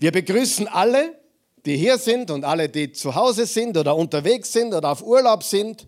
[0.00, 1.20] Wir begrüßen alle,
[1.66, 5.42] die hier sind und alle, die zu Hause sind oder unterwegs sind oder auf Urlaub
[5.42, 5.86] sind.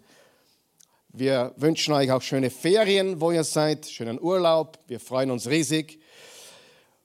[1.08, 4.78] Wir wünschen euch auch schöne Ferien, wo ihr seid, schönen Urlaub.
[4.86, 5.98] Wir freuen uns riesig.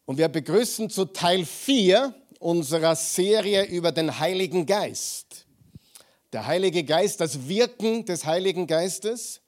[0.05, 5.46] Und wir begrüßen zu Teil 4 unserer Serie über den Heiligen Geist.
[6.34, 9.39] Der Heilige Geist, das Wirken des Heiligen Geistes.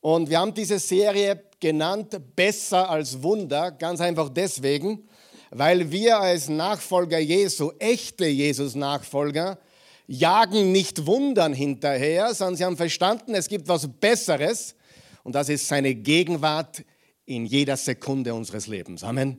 [0.00, 5.08] Und wir haben diese Serie genannt Besser als Wunder, ganz einfach deswegen,
[5.50, 9.58] weil wir als Nachfolger Jesu, echte Jesus-Nachfolger,
[10.06, 14.74] jagen nicht Wundern hinterher, sondern sie haben verstanden, es gibt was Besseres
[15.22, 16.82] und das ist seine Gegenwart
[17.26, 19.04] in jeder Sekunde unseres Lebens.
[19.04, 19.38] Amen.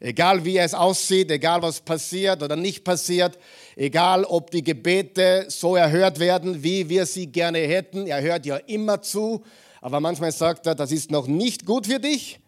[0.00, 3.36] Egal wie es aussieht, egal was passiert oder nicht passiert,
[3.74, 8.58] egal ob die Gebete so erhört werden, wie wir sie gerne hätten, er hört ja
[8.58, 9.42] immer zu,
[9.80, 12.38] aber manchmal sagt er, das ist noch nicht gut für dich.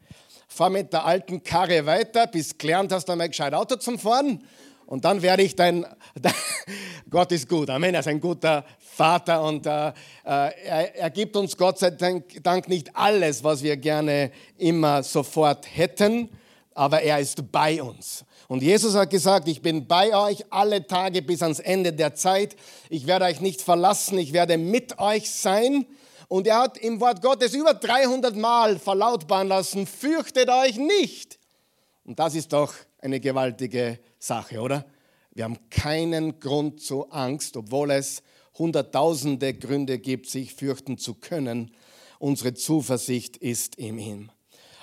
[0.53, 4.45] Fahr mit der alten Karre weiter, bis gelernt hast, einmal gescheit Auto zum Fahren.
[4.85, 5.87] Und dann werde ich dein,
[7.09, 9.93] Gott ist gut, Amen, er ist ein guter Vater und äh, äh,
[10.25, 16.29] er, er gibt uns Gott sei Dank nicht alles, was wir gerne immer sofort hätten,
[16.75, 18.25] aber er ist bei uns.
[18.49, 22.57] Und Jesus hat gesagt, ich bin bei euch alle Tage bis ans Ende der Zeit.
[22.89, 25.87] Ich werde euch nicht verlassen, ich werde mit euch sein.
[26.31, 31.41] Und er hat im Wort Gottes über 300 Mal verlautbaren lassen, fürchtet euch nicht.
[32.05, 34.87] Und das ist doch eine gewaltige Sache, oder?
[35.33, 38.23] Wir haben keinen Grund zur Angst, obwohl es
[38.57, 41.73] hunderttausende Gründe gibt, sich fürchten zu können.
[42.21, 44.31] Unsere Zuversicht ist in ihm.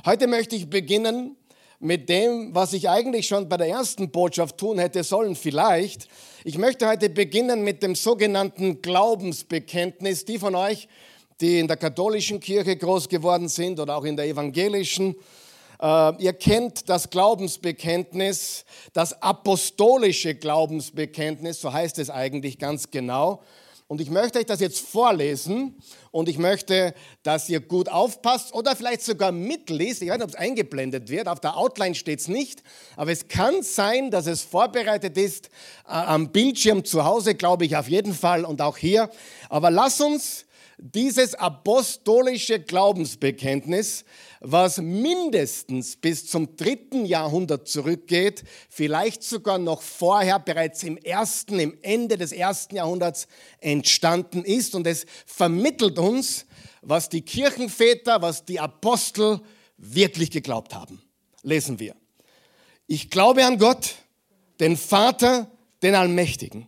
[0.05, 1.37] Heute möchte ich beginnen
[1.79, 6.09] mit dem, was ich eigentlich schon bei der ersten Botschaft tun hätte sollen, vielleicht.
[6.43, 10.25] Ich möchte heute beginnen mit dem sogenannten Glaubensbekenntnis.
[10.25, 10.89] Die von euch,
[11.39, 15.15] die in der katholischen Kirche groß geworden sind oder auch in der evangelischen.
[15.79, 23.41] Äh, ihr kennt das Glaubensbekenntnis, das apostolische Glaubensbekenntnis, so heißt es eigentlich ganz genau.
[23.89, 26.93] Und ich möchte euch das jetzt vorlesen und ich möchte,
[27.23, 30.01] dass ihr gut aufpasst oder vielleicht sogar mitliest.
[30.01, 31.29] Ich weiß nicht, ob es eingeblendet wird.
[31.29, 32.63] Auf der Outline steht es nicht.
[32.97, 35.45] Aber es kann sein, dass es vorbereitet ist
[35.85, 39.09] äh, am Bildschirm zu Hause, glaube ich auf jeden Fall und auch hier.
[39.47, 40.46] Aber lass uns
[40.77, 44.05] dieses apostolische Glaubensbekenntnis,
[44.41, 51.77] was mindestens bis zum dritten Jahrhundert zurückgeht, vielleicht sogar noch vorher, bereits im ersten, im
[51.81, 53.27] Ende des ersten Jahrhunderts
[53.59, 54.75] entstanden ist.
[54.75, 56.45] Und es vermittelt uns,
[56.83, 59.41] was die Kirchenväter, was die Apostel
[59.77, 61.01] wirklich geglaubt haben.
[61.41, 61.95] Lesen wir.
[62.85, 63.95] Ich glaube an Gott,
[64.59, 65.49] den Vater,
[65.81, 66.67] den Allmächtigen,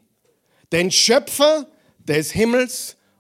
[0.71, 1.67] den Schöpfer
[1.99, 2.97] des Himmels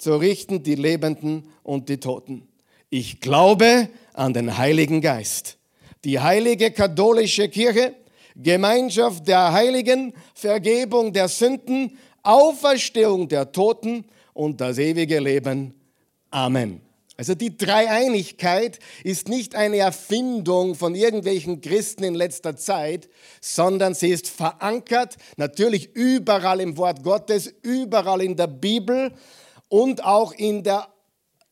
[0.00, 2.48] zu richten die Lebenden und die Toten.
[2.88, 5.58] Ich glaube an den Heiligen Geist,
[6.04, 7.94] die heilige katholische Kirche,
[8.34, 15.74] Gemeinschaft der Heiligen, Vergebung der Sünden, Auferstehung der Toten und das ewige Leben.
[16.30, 16.80] Amen.
[17.18, 23.10] Also die Dreieinigkeit ist nicht eine Erfindung von irgendwelchen Christen in letzter Zeit,
[23.42, 29.12] sondern sie ist verankert natürlich überall im Wort Gottes, überall in der Bibel
[29.70, 30.88] und auch in der,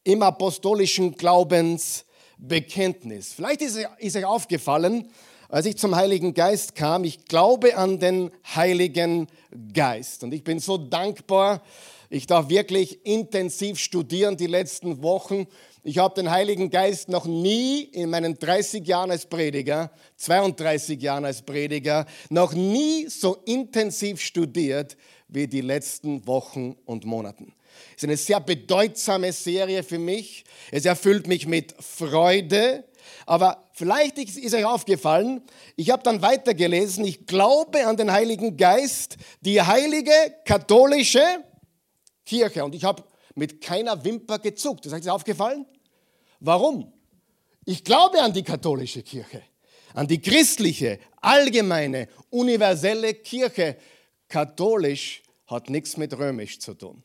[0.05, 3.33] im apostolischen Glaubensbekenntnis.
[3.33, 5.09] Vielleicht ist, ist euch aufgefallen,
[5.49, 9.29] als ich zum Heiligen Geist kam, ich glaube an den Heiligen
[9.73, 10.23] Geist.
[10.23, 11.63] Und ich bin so dankbar,
[12.11, 15.47] ich darf wirklich intensiv studieren die letzten Wochen.
[15.85, 21.25] Ich habe den Heiligen Geist noch nie in meinen 30 Jahren als Prediger, 32 Jahren
[21.25, 24.97] als Prediger, noch nie so intensiv studiert
[25.29, 27.53] wie die letzten Wochen und Monaten.
[27.97, 30.45] Es ist eine sehr bedeutsame Serie für mich.
[30.71, 32.85] Es erfüllt mich mit Freude.
[33.27, 35.43] Aber vielleicht ist euch aufgefallen,
[35.77, 40.13] ich habe dann weitergelesen, ich glaube an den Heiligen Geist, die heilige
[40.45, 41.23] katholische
[42.25, 42.65] Kirche.
[42.65, 43.05] Und ich habe
[43.35, 44.85] mit keiner Wimper gezuckt.
[44.85, 45.67] Das ist euch aufgefallen?
[46.41, 46.93] Warum?
[47.65, 49.43] Ich glaube an die katholische Kirche,
[49.95, 53.77] an die christliche, allgemeine, universelle Kirche.
[54.29, 57.03] Katholisch hat nichts mit römisch zu tun.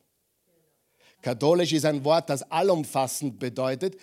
[1.24, 3.96] Katholisch ist ein Wort, das allumfassend bedeutet.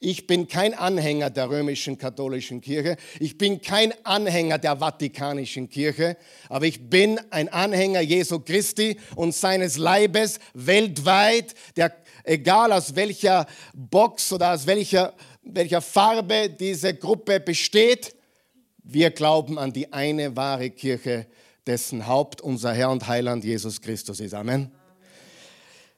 [0.00, 2.98] Ich bin kein Anhänger der römischen katholischen Kirche.
[3.20, 6.18] Ich bin kein Anhänger der vatikanischen Kirche.
[6.50, 11.94] Aber ich bin ein Anhänger Jesu Christi und seines Leibes weltweit, der
[12.24, 18.14] egal aus welcher Box oder aus welcher, welcher Farbe diese Gruppe besteht,
[18.82, 21.26] wir glauben an die eine wahre Kirche,
[21.66, 24.34] dessen Haupt unser Herr und Heiland Jesus Christus ist.
[24.34, 24.70] Amen.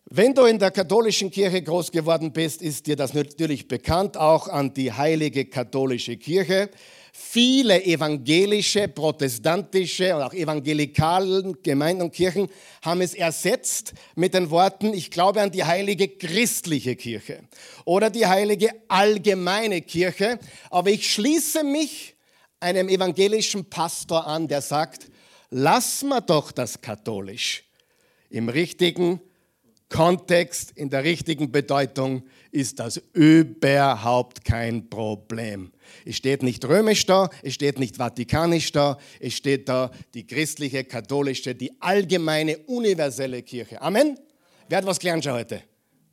[0.09, 4.47] Wenn du in der katholischen Kirche groß geworden bist, ist dir das natürlich bekannt, auch
[4.47, 6.71] an die heilige katholische Kirche.
[7.13, 12.49] Viele evangelische, protestantische und auch evangelikalen Gemeinden und Kirchen
[12.83, 17.41] haben es ersetzt mit den Worten, ich glaube an die heilige christliche Kirche
[17.85, 20.39] oder die heilige allgemeine Kirche.
[20.71, 22.15] Aber ich schließe mich
[22.61, 25.09] einem evangelischen Pastor an, der sagt,
[25.51, 27.65] lass mal doch das katholisch
[28.31, 29.21] im richtigen
[29.89, 35.73] Kontext, in der richtigen Bedeutung ist das überhaupt kein Problem.
[36.05, 40.85] Es steht nicht römisch da, es steht nicht vatikanisch da, es steht da die christliche,
[40.85, 43.81] katholische, die allgemeine, universelle Kirche.
[43.81, 44.19] Amen?
[44.69, 45.63] Wer hat was gelernt schon heute?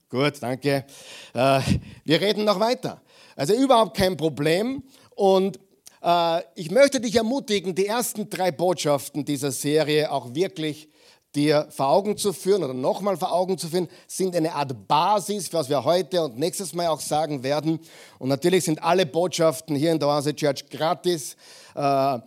[0.08, 0.86] Gut, danke.
[1.34, 1.62] Äh,
[2.06, 3.02] wir reden noch weiter.
[3.36, 4.84] Also überhaupt kein Problem.
[5.16, 5.60] Und
[6.04, 10.90] äh, ich möchte dich ermutigen, die ersten drei Botschaften dieser Serie auch wirklich
[11.36, 15.52] dir vor Augen zu führen oder nochmal vor Augen zu führen, sind eine Art Basis,
[15.52, 17.80] was wir heute und nächstes Mal auch sagen werden.
[18.20, 21.36] Und natürlich sind alle Botschaften hier in der Oase Church gratis,
[21.76, 22.20] äh, äh,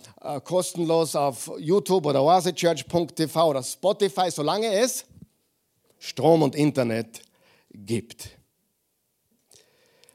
[0.42, 5.04] kostenlos auf YouTube oder oasechurch.tv oder Spotify, solange es
[5.98, 7.22] Strom und Internet
[7.72, 8.30] gibt.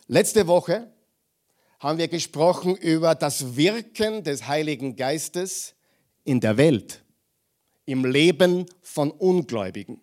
[0.08, 0.92] Letzte Woche
[1.80, 5.74] haben wir gesprochen über das Wirken des Heiligen Geistes
[6.24, 7.01] in der Welt
[7.86, 10.02] im Leben von Ungläubigen.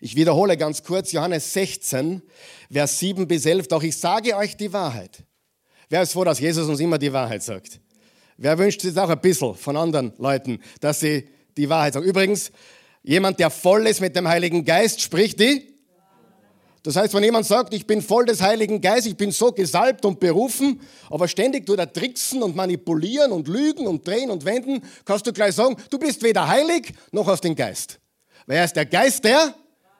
[0.00, 2.22] Ich wiederhole ganz kurz Johannes 16,
[2.70, 3.68] Vers 7 bis 11.
[3.68, 5.24] Doch ich sage euch die Wahrheit.
[5.88, 7.80] Wer ist froh, dass Jesus uns immer die Wahrheit sagt?
[8.36, 12.06] Wer wünscht sich auch ein bisschen von anderen Leuten, dass sie die Wahrheit sagen?
[12.06, 12.52] Übrigens,
[13.02, 15.69] jemand, der voll ist mit dem Heiligen Geist, spricht die
[16.82, 20.04] das heißt, wenn jemand sagt, ich bin voll des Heiligen Geistes, ich bin so gesalbt
[20.06, 20.80] und berufen,
[21.10, 25.32] aber ständig tut er tricksen und manipulieren und lügen und drehen und wenden, kannst du
[25.32, 28.00] gleich sagen, du bist weder heilig noch aus dem Geist.
[28.46, 29.54] Weil er ist der Geist der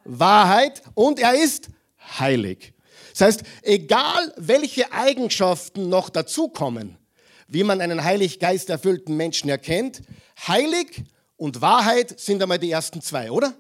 [0.05, 1.69] Wahrheit und er ist
[2.19, 2.73] heilig.
[3.13, 6.97] Das heißt, egal welche Eigenschaften noch dazukommen,
[7.47, 10.01] wie man einen heilig Geist erfüllten Menschen erkennt,
[10.47, 11.05] heilig
[11.37, 13.53] und Wahrheit sind einmal die ersten zwei, oder?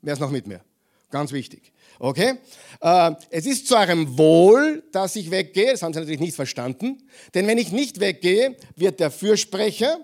[0.00, 0.62] Wer ist noch mit mir?
[1.10, 1.71] Ganz wichtig.
[2.02, 2.34] Okay?
[2.80, 5.70] Äh, es ist zu eurem Wohl, dass ich weggehe.
[5.70, 7.00] Das haben sie natürlich nicht verstanden.
[7.32, 10.00] Denn wenn ich nicht weggehe, wird der Fürsprecher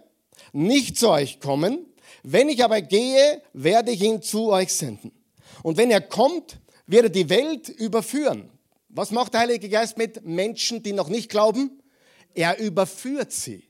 [0.53, 1.87] nicht zu euch kommen.
[2.23, 5.11] Wenn ich aber gehe, werde ich ihn zu euch senden.
[5.65, 8.49] Und wenn er kommt, wird er die Welt überführen.
[8.89, 11.83] Was macht der Heilige Geist mit Menschen, die noch nicht glauben?
[12.33, 13.65] Er überführt sie.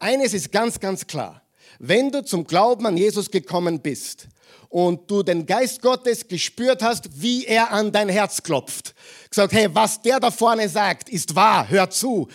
[0.00, 1.42] Eines ist ganz, ganz klar.
[1.78, 4.26] Wenn du zum Glauben an Jesus gekommen bist,
[4.72, 8.94] und du den Geist Gottes gespürt hast, wie er an dein Herz klopft.
[9.28, 12.26] Gesagt, hey, was der da vorne sagt, ist wahr, hör zu.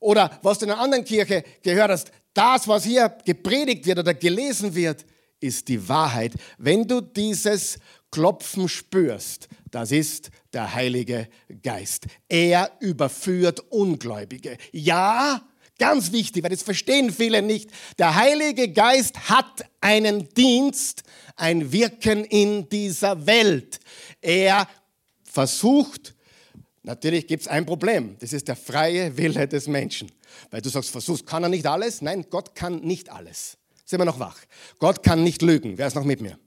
[0.00, 4.14] Oder was du in einer anderen Kirche gehört hast, das, was hier gepredigt wird oder
[4.14, 5.04] gelesen wird,
[5.38, 6.32] ist die Wahrheit.
[6.56, 7.78] Wenn du dieses
[8.10, 11.28] Klopfen spürst, das ist der Heilige
[11.62, 12.06] Geist.
[12.26, 14.56] Er überführt Ungläubige.
[14.72, 15.42] Ja,
[15.78, 17.70] ganz wichtig, weil das verstehen viele nicht.
[17.98, 21.02] Der Heilige Geist hat einen Dienst,
[21.36, 23.80] ein Wirken in dieser Welt.
[24.20, 24.68] Er
[25.24, 26.14] versucht,
[26.82, 30.12] natürlich gibt es ein Problem, das ist der freie Wille des Menschen.
[30.50, 32.02] Weil du sagst, versuchst, kann er nicht alles?
[32.02, 33.56] Nein, Gott kann nicht alles.
[33.84, 34.38] Sind wir noch wach?
[34.78, 35.76] Gott kann nicht lügen.
[35.76, 36.38] Wer ist noch mit mir?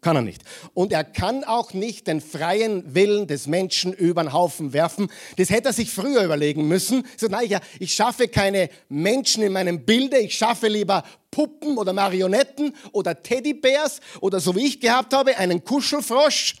[0.00, 0.42] Kann er nicht.
[0.74, 5.10] Und er kann auch nicht den freien Willen des Menschen über den Haufen werfen.
[5.36, 7.04] Das hätte er sich früher überlegen müssen.
[7.04, 11.92] Er sagt, nein, ich schaffe keine Menschen in meinem Bilde, ich schaffe lieber Puppen oder
[11.92, 16.56] Marionetten oder Teddybärs oder so wie ich gehabt habe, einen Kuschelfrosch.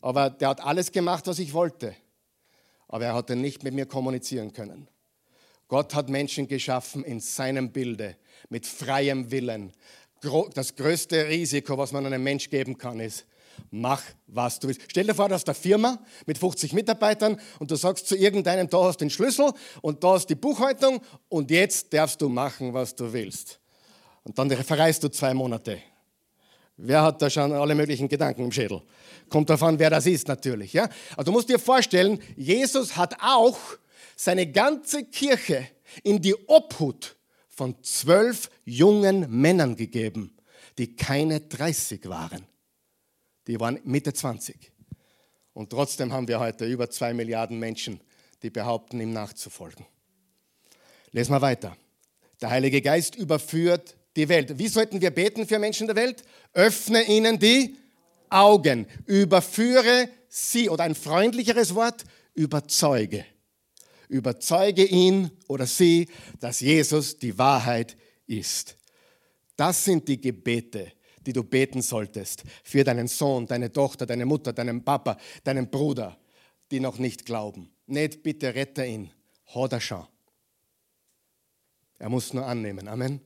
[0.00, 1.94] Aber der hat alles gemacht, was ich wollte.
[2.88, 4.88] Aber er hatte nicht mit mir kommunizieren können.
[5.68, 8.16] Gott hat Menschen geschaffen in seinem Bilde,
[8.48, 9.72] mit freiem Willen
[10.54, 13.26] das größte Risiko, was man einem Mensch geben kann, ist,
[13.70, 14.82] mach, was du willst.
[14.88, 18.68] Stell dir vor, du hast eine Firma mit 50 Mitarbeitern und du sagst zu irgendeinem,
[18.68, 19.52] da hast du den Schlüssel
[19.82, 23.60] und da ist die Buchhaltung und jetzt darfst du machen, was du willst.
[24.22, 25.78] Und dann verreist du zwei Monate.
[26.76, 28.82] Wer hat da schon alle möglichen Gedanken im Schädel?
[29.28, 30.72] Kommt davon, wer das ist natürlich.
[30.72, 30.88] Ja?
[31.12, 33.58] Aber du musst dir vorstellen, Jesus hat auch
[34.16, 35.68] seine ganze Kirche
[36.02, 37.16] in die Obhut
[37.54, 40.36] von zwölf jungen Männern gegeben,
[40.78, 42.46] die keine 30 waren.
[43.46, 44.72] Die waren Mitte 20.
[45.52, 48.00] Und trotzdem haben wir heute über zwei Milliarden Menschen,
[48.42, 49.86] die behaupten, ihm nachzufolgen.
[51.12, 51.76] Lesen wir weiter.
[52.40, 54.58] Der Heilige Geist überführt die Welt.
[54.58, 56.24] Wie sollten wir beten für Menschen der Welt?
[56.52, 57.76] Öffne ihnen die
[58.28, 58.86] Augen.
[59.06, 63.24] Überführe sie, oder ein freundlicheres Wort, überzeuge.
[64.08, 66.08] Überzeuge ihn oder sie,
[66.40, 67.96] dass Jesus die Wahrheit
[68.26, 68.76] ist.
[69.56, 70.92] Das sind die Gebete,
[71.24, 76.18] die du beten solltest für deinen Sohn, deine Tochter, deine Mutter, deinen Papa, deinen Bruder,
[76.70, 77.70] die noch nicht glauben.
[77.86, 79.10] Nicht bitte rette ihn,
[79.54, 80.06] hat er schon.
[81.98, 82.88] Er muss nur annehmen.
[82.88, 83.20] Amen.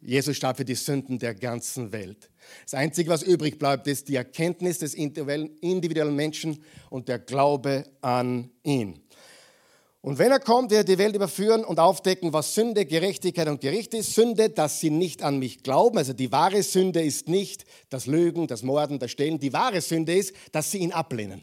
[0.00, 2.30] Jesus starb für die Sünden der ganzen Welt.
[2.64, 8.50] Das Einzige, was übrig bleibt, ist die Erkenntnis des individuellen Menschen und der Glaube an
[8.62, 9.00] ihn.
[10.06, 13.60] Und wenn er kommt, wird er die Welt überführen und aufdecken, was Sünde, Gerechtigkeit und
[13.60, 14.14] Gericht ist.
[14.14, 15.98] Sünde, dass sie nicht an mich glauben.
[15.98, 19.40] Also die wahre Sünde ist nicht das Lügen, das Morden, das Stehlen.
[19.40, 21.42] Die wahre Sünde ist, dass sie ihn ablehnen.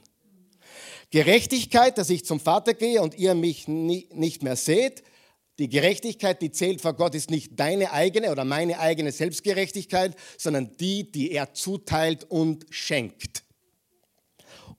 [1.11, 5.03] Gerechtigkeit, dass ich zum Vater gehe und ihr mich nie, nicht mehr seht.
[5.59, 10.77] Die Gerechtigkeit, die zählt vor Gott, ist nicht deine eigene oder meine eigene Selbstgerechtigkeit, sondern
[10.77, 13.43] die, die er zuteilt und schenkt.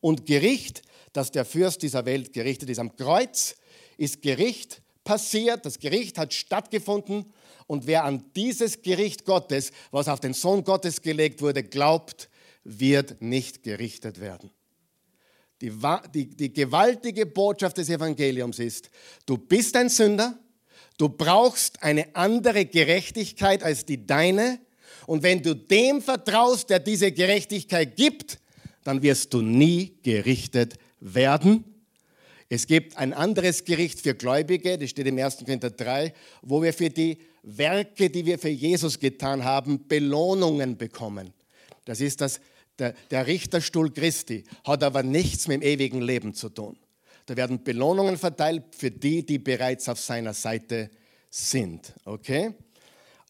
[0.01, 0.81] Und Gericht,
[1.13, 2.79] dass der Fürst dieser Welt gerichtet ist.
[2.79, 3.57] Am Kreuz
[3.97, 7.27] ist Gericht passiert, das Gericht hat stattgefunden
[7.67, 12.29] und wer an dieses Gericht Gottes, was auf den Sohn Gottes gelegt wurde, glaubt,
[12.65, 14.51] wird nicht gerichtet werden.
[15.61, 15.73] Die,
[16.13, 18.91] die, die gewaltige Botschaft des Evangeliums ist,
[19.25, 20.39] du bist ein Sünder,
[20.99, 24.59] du brauchst eine andere Gerechtigkeit als die deine
[25.07, 28.41] und wenn du dem vertraust, der diese Gerechtigkeit gibt,
[28.83, 31.74] dann wirst du nie gerichtet werden
[32.49, 35.39] es gibt ein anderes Gericht für Gläubige, das steht im 1.
[35.39, 41.33] Korinther 3, wo wir für die Werke, die wir für Jesus getan haben, Belohnungen bekommen.
[41.85, 42.41] Das ist das,
[42.79, 46.77] der, der Richterstuhl Christi, hat aber nichts mit dem ewigen Leben zu tun.
[47.27, 50.91] Da werden Belohnungen verteilt für die, die bereits auf seiner Seite
[51.31, 51.95] sind.
[52.05, 52.55] Okay?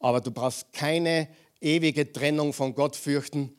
[0.00, 1.28] Aber du brauchst keine
[1.60, 3.54] ewige Trennung von Gott fürchten.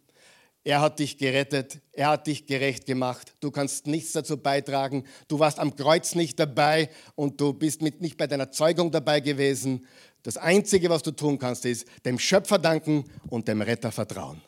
[0.68, 3.36] Er hat dich gerettet, er hat dich gerecht gemacht.
[3.40, 5.04] Du kannst nichts dazu beitragen.
[5.28, 9.20] Du warst am Kreuz nicht dabei und du bist mit, nicht bei deiner Zeugung dabei
[9.20, 9.86] gewesen.
[10.24, 14.42] Das Einzige, was du tun kannst, ist dem Schöpfer danken und dem Retter vertrauen.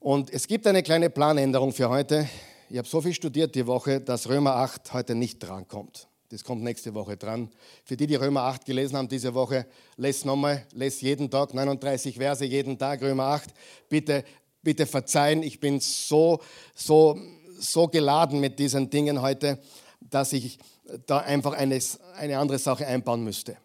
[0.00, 2.28] Und es gibt eine kleine Planänderung für heute.
[2.70, 6.09] Ich habe so viel studiert die Woche, dass Römer 8 heute nicht drankommt.
[6.30, 7.50] Das kommt nächste Woche dran.
[7.84, 12.18] Für die, die Römer 8 gelesen haben diese Woche, lest nochmal, lest jeden Tag 39
[12.18, 13.50] Verse, jeden Tag Römer 8.
[13.88, 14.22] Bitte,
[14.62, 16.40] bitte verzeihen, ich bin so,
[16.72, 17.18] so,
[17.58, 19.58] so geladen mit diesen Dingen heute,
[20.00, 20.60] dass ich
[21.04, 21.80] da einfach eine,
[22.14, 23.56] eine andere Sache einbauen müsste.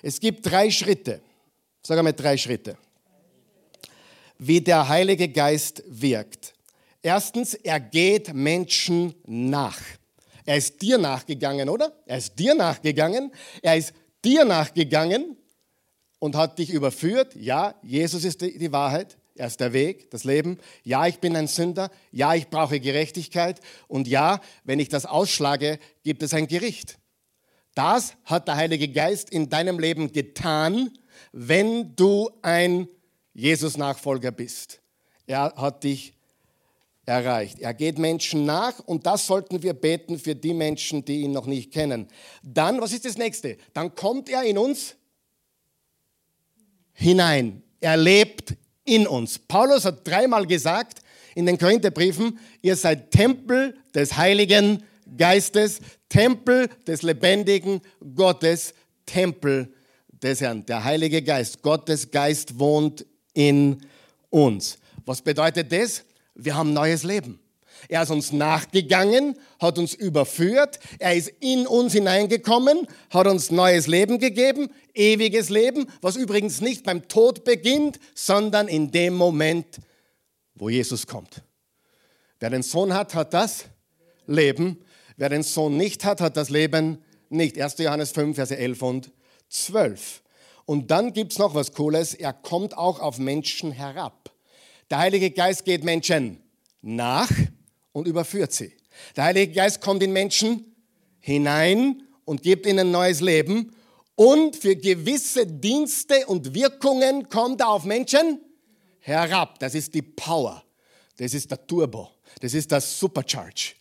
[0.00, 1.20] Es gibt drei Schritte,
[1.82, 2.78] sag einmal drei Schritte,
[4.38, 6.54] wie der Heilige Geist wirkt.
[7.02, 9.78] Erstens, er geht Menschen nach.
[10.44, 11.92] Er ist dir nachgegangen, oder?
[12.06, 13.32] Er ist dir nachgegangen.
[13.62, 13.92] Er ist
[14.24, 15.36] dir nachgegangen
[16.18, 17.34] und hat dich überführt.
[17.36, 19.16] Ja, Jesus ist die, Wahrheit.
[19.34, 20.58] Er ist der Weg, das Leben.
[20.84, 21.90] Ja, ich bin ein Sünder.
[22.12, 23.60] Ja, ich brauche Gerechtigkeit.
[23.88, 26.98] Und ja, wenn ich das ausschlage, gibt es ein Gericht.
[27.74, 30.90] Das hat der Heilige Geist in deinem Leben getan,
[31.32, 32.88] wenn du ein
[33.32, 34.80] Jesus-Nachfolger bist.
[35.26, 36.12] Er hat dich
[37.10, 37.58] erreicht.
[37.58, 41.46] Er geht Menschen nach und das sollten wir beten für die Menschen, die ihn noch
[41.46, 42.06] nicht kennen.
[42.42, 43.56] Dann, was ist das nächste?
[43.72, 44.94] Dann kommt er in uns
[46.92, 47.62] hinein.
[47.80, 49.38] Er lebt in uns.
[49.38, 51.00] Paulus hat dreimal gesagt
[51.34, 54.84] in den Korintherbriefen, ihr seid Tempel des Heiligen
[55.16, 57.80] Geistes, Tempel des lebendigen
[58.14, 58.72] Gottes,
[59.04, 59.72] Tempel
[60.10, 60.64] des Herrn.
[60.66, 63.80] Der Heilige Geist, Gottes Geist wohnt in
[64.28, 64.78] uns.
[65.04, 66.04] Was bedeutet das?
[66.34, 67.40] Wir haben neues Leben.
[67.88, 73.86] Er ist uns nachgegangen, hat uns überführt, er ist in uns hineingekommen, hat uns neues
[73.86, 79.78] Leben gegeben, ewiges Leben, was übrigens nicht beim Tod beginnt, sondern in dem Moment,
[80.54, 81.42] wo Jesus kommt.
[82.38, 83.64] Wer den Sohn hat, hat das
[84.26, 84.78] Leben.
[85.16, 87.60] Wer den Sohn nicht hat, hat das Leben nicht.
[87.60, 87.78] 1.
[87.78, 89.12] Johannes 5, Verse 11 und
[89.48, 90.22] 12.
[90.64, 94.19] Und dann gibt es noch was Cooles, er kommt auch auf Menschen herab.
[94.90, 96.40] Der Heilige Geist geht Menschen
[96.82, 97.30] nach
[97.92, 98.76] und überführt sie.
[99.16, 100.74] Der Heilige Geist kommt in Menschen
[101.20, 103.72] hinein und gibt ihnen neues Leben.
[104.16, 108.40] Und für gewisse Dienste und Wirkungen kommt er auf Menschen
[108.98, 109.58] herab.
[109.60, 110.62] Das ist die Power.
[111.16, 112.10] Das ist der Turbo.
[112.40, 113.74] Das ist das Supercharge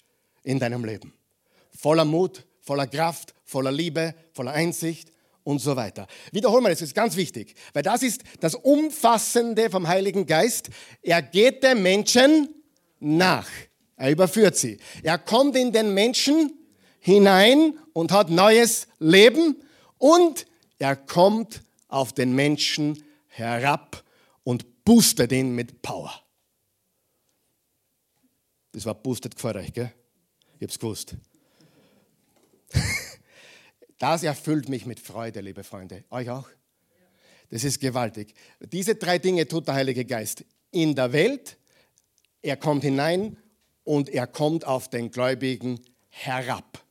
[0.43, 1.13] in deinem Leben.
[1.71, 5.11] Voller Mut, voller Kraft, voller Liebe, voller Einsicht,
[5.43, 6.07] und so weiter.
[6.31, 10.69] Wiederholen wir das, das ist ganz wichtig, weil das ist das Umfassende vom Heiligen Geist.
[11.01, 12.49] Er geht dem Menschen
[12.99, 13.47] nach.
[13.95, 14.77] Er überführt sie.
[15.03, 16.53] Er kommt in den Menschen
[16.99, 19.61] hinein und hat neues Leben
[19.97, 20.45] und
[20.77, 24.03] er kommt auf den Menschen herab
[24.43, 26.13] und boostet ihn mit Power.
[28.71, 29.91] Das war boostet gefällt gell?
[30.59, 31.15] Ich hab's gewusst.
[33.99, 36.05] Das erfüllt mich mit Freude, liebe Freunde.
[36.09, 36.47] Euch auch?
[37.49, 38.33] Das ist gewaltig.
[38.71, 41.57] Diese drei Dinge tut der Heilige Geist in der Welt.
[42.41, 43.37] Er kommt hinein
[43.83, 46.81] und er kommt auf den Gläubigen herab.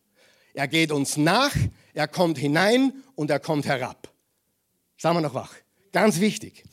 [0.53, 1.55] Er geht uns nach,
[1.95, 4.13] er kommt hinein und er kommt herab.
[4.99, 5.55] Sagen wir noch wach.
[5.93, 6.65] Ganz wichtig.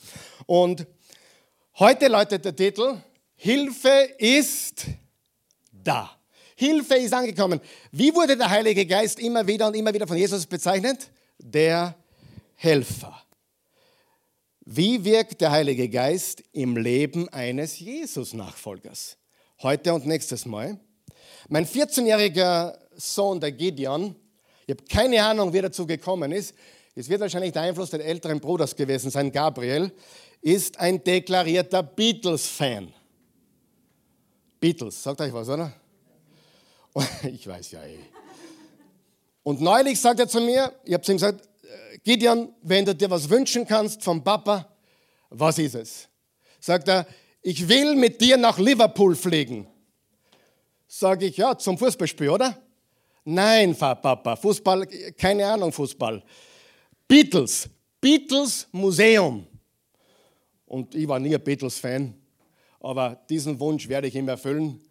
[0.48, 0.86] Und
[1.80, 3.01] heute lautet der Titel,
[3.36, 4.88] Hilfe ist
[5.72, 6.14] da.
[6.56, 7.60] Hilfe ist angekommen.
[7.92, 11.12] Wie wurde der Heilige Geist immer wieder und immer wieder von Jesus bezeichnet?
[11.38, 11.96] Der
[12.56, 13.22] Helfer.
[14.62, 19.18] Wie wirkt der Heilige Geist im Leben eines Jesus-Nachfolgers?
[19.62, 20.80] Heute und nächstes Mal.
[21.50, 24.16] Mein 14-jähriger Sohn, der Gideon,
[24.66, 26.56] ich habe keine Ahnung, wie er dazu gekommen ist,
[26.96, 29.92] es wird wahrscheinlich der Einfluss des älteren Bruders gewesen sein, Gabriel,
[30.42, 32.94] ist ein deklarierter Beatles-Fan.
[34.60, 35.74] Beatles, sagt euch was, oder?
[37.24, 38.00] Ich weiß ja eh.
[39.44, 42.96] Und neulich sagt er zu mir, ich habe zu ihm gesagt, äh, Gideon, wenn du
[42.96, 44.68] dir was wünschen kannst vom Papa,
[45.30, 46.08] was ist es?
[46.60, 47.06] Sagt er,
[47.42, 49.68] ich will mit dir nach Liverpool fliegen.
[50.88, 52.58] Sage ich, ja, zum Fußballspiel, oder?
[53.24, 54.88] Nein, Papa, Fußball,
[55.18, 56.24] keine Ahnung, Fußball.
[57.08, 57.70] Beatles,
[58.02, 59.46] Beatles Museum.
[60.66, 62.16] Und ich war nie ein Beatles-Fan,
[62.80, 64.82] aber diesen Wunsch werde ich ihm erfüllen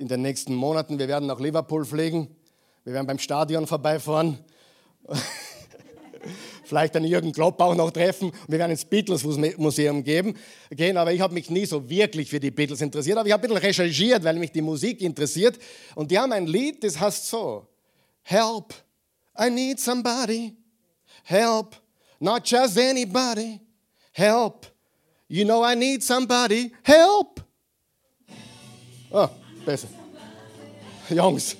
[0.00, 0.98] in den nächsten Monaten.
[0.98, 2.28] Wir werden nach Liverpool fliegen.
[2.84, 4.38] Wir werden beim Stadion vorbeifahren.
[6.64, 8.32] Vielleicht einen Jürgen Klopp auch noch treffen.
[8.48, 10.36] Wir werden ins Beatles-Museum gehen.
[10.96, 13.18] Aber ich habe mich nie so wirklich für die Beatles interessiert.
[13.18, 15.58] Aber ich habe ein bisschen recherchiert, weil mich die Musik interessiert.
[15.94, 17.66] Und die haben ein Lied, das heißt so:
[18.22, 18.72] Help,
[19.38, 20.56] I need somebody.
[21.24, 21.76] Help,
[22.18, 23.60] not just anybody.
[24.12, 24.66] Help,
[25.28, 26.72] you know I need somebody.
[26.82, 27.44] Help.
[29.12, 29.28] Oh,
[29.64, 29.88] besser.
[31.08, 31.56] Jungs.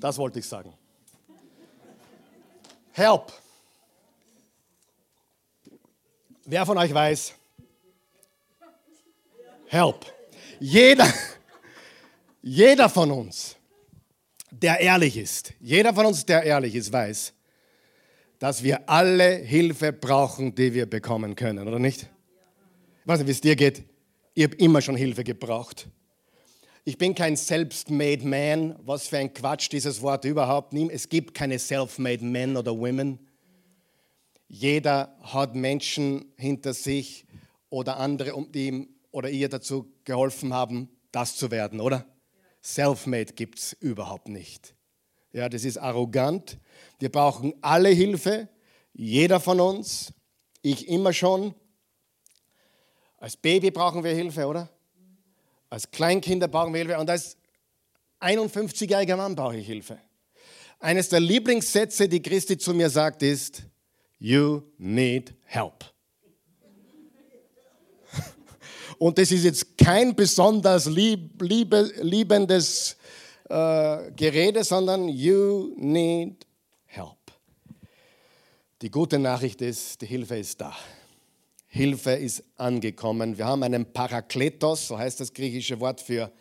[0.00, 0.72] Das wollte ich sagen.
[2.92, 3.32] Help.
[6.44, 7.34] Wer von euch weiß?
[9.68, 10.04] Help.
[10.58, 11.06] Jeder,
[12.42, 13.56] jeder von uns,
[14.50, 17.32] der ehrlich ist, jeder von uns, der ehrlich ist, weiß,
[18.42, 22.10] dass wir alle Hilfe brauchen, die wir bekommen können, oder nicht?
[23.02, 23.84] Ich weiß nicht, wie es dir geht.
[24.34, 25.86] Ich habe immer schon Hilfe gebraucht.
[26.82, 28.74] Ich bin kein self-made man.
[28.84, 30.74] Was für ein Quatsch dieses Wort überhaupt.
[30.74, 33.20] Es gibt keine self-made men oder women.
[34.48, 37.26] Jeder hat Menschen hinter sich
[37.70, 42.06] oder andere, die ihm oder ihr dazu geholfen haben, das zu werden, oder?
[42.60, 44.74] Self-made gibt es überhaupt nicht.
[45.32, 46.58] Ja, das ist arrogant.
[46.98, 48.48] Wir brauchen alle Hilfe,
[48.92, 50.12] jeder von uns,
[50.60, 51.54] ich immer schon.
[53.18, 54.68] Als Baby brauchen wir Hilfe, oder?
[55.70, 57.36] Als Kleinkinder brauchen wir Hilfe und als
[58.20, 59.98] 51-jähriger Mann brauche ich Hilfe.
[60.78, 63.62] Eines der Lieblingssätze, die Christi zu mir sagt, ist,
[64.18, 65.84] You need help.
[68.98, 72.96] Und das ist jetzt kein besonders lieb, liebe, liebendes
[73.52, 76.46] äh, Gerede, sondern you need
[76.86, 77.18] help.
[78.80, 80.74] Die gute Nachricht ist, die Hilfe ist da.
[81.68, 83.36] Hilfe ist angekommen.
[83.36, 86.32] Wir haben einen Parakletos, so heißt das griechische Wort für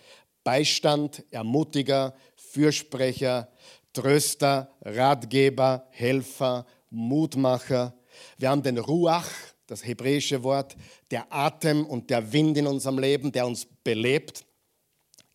[0.43, 3.49] Beistand, Ermutiger, Fürsprecher,
[3.93, 7.93] Tröster, Ratgeber, Helfer, Mutmacher.
[8.37, 9.29] Wir haben den Ruach,
[9.67, 10.75] das hebräische Wort,
[11.11, 14.45] der Atem und der Wind in unserem Leben, der uns belebt.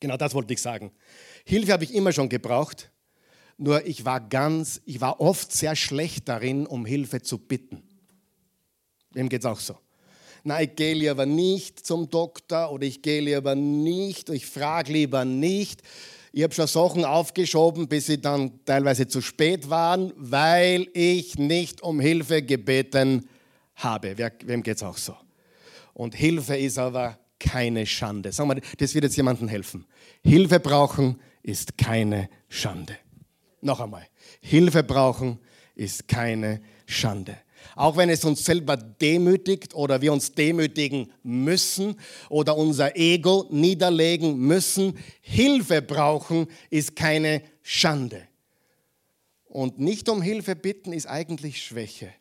[0.00, 0.92] Genau das wollte ich sagen.
[1.48, 2.90] Hilfe habe ich immer schon gebraucht,
[3.56, 7.82] nur ich war ganz, ich war oft sehr schlecht darin, um Hilfe zu bitten.
[9.12, 9.78] Wem geht es auch so?
[10.42, 15.24] Na, ich gehe lieber nicht zum Doktor oder ich gehe lieber nicht, ich frage lieber
[15.24, 15.82] nicht.
[16.32, 21.80] Ich habe schon Sachen aufgeschoben, bis sie dann teilweise zu spät waren, weil ich nicht
[21.80, 23.28] um Hilfe gebeten
[23.76, 25.14] habe wem geht es auch so?
[25.92, 28.32] Und Hilfe ist aber keine Schande.
[28.32, 29.86] Sagen wir, das wird jetzt jemandem helfen.
[30.24, 32.98] Hilfe brauchen ist keine Schande.
[33.60, 34.06] Noch einmal.
[34.40, 35.38] Hilfe brauchen
[35.76, 37.36] ist keine Schande.
[37.76, 41.94] Auch wenn es uns selber demütigt oder wir uns demütigen müssen
[42.30, 48.26] oder unser Ego niederlegen müssen, Hilfe brauchen ist keine Schande.
[49.44, 52.12] Und nicht um Hilfe bitten ist eigentlich Schwäche.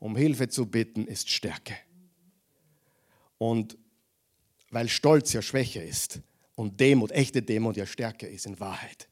[0.00, 1.74] um Hilfe zu bitten, ist Stärke.
[3.38, 3.78] Und
[4.70, 6.20] weil Stolz ja Schwäche ist
[6.54, 9.08] und Demut, echte Demut ja Stärke ist in Wahrheit.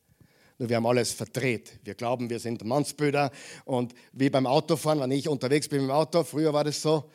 [0.58, 1.72] Nur wir haben alles verdreht.
[1.82, 3.30] Wir glauben, wir sind Mannsböder
[3.64, 7.10] und wie beim Autofahren, wenn ich unterwegs bin im Auto, früher war das so,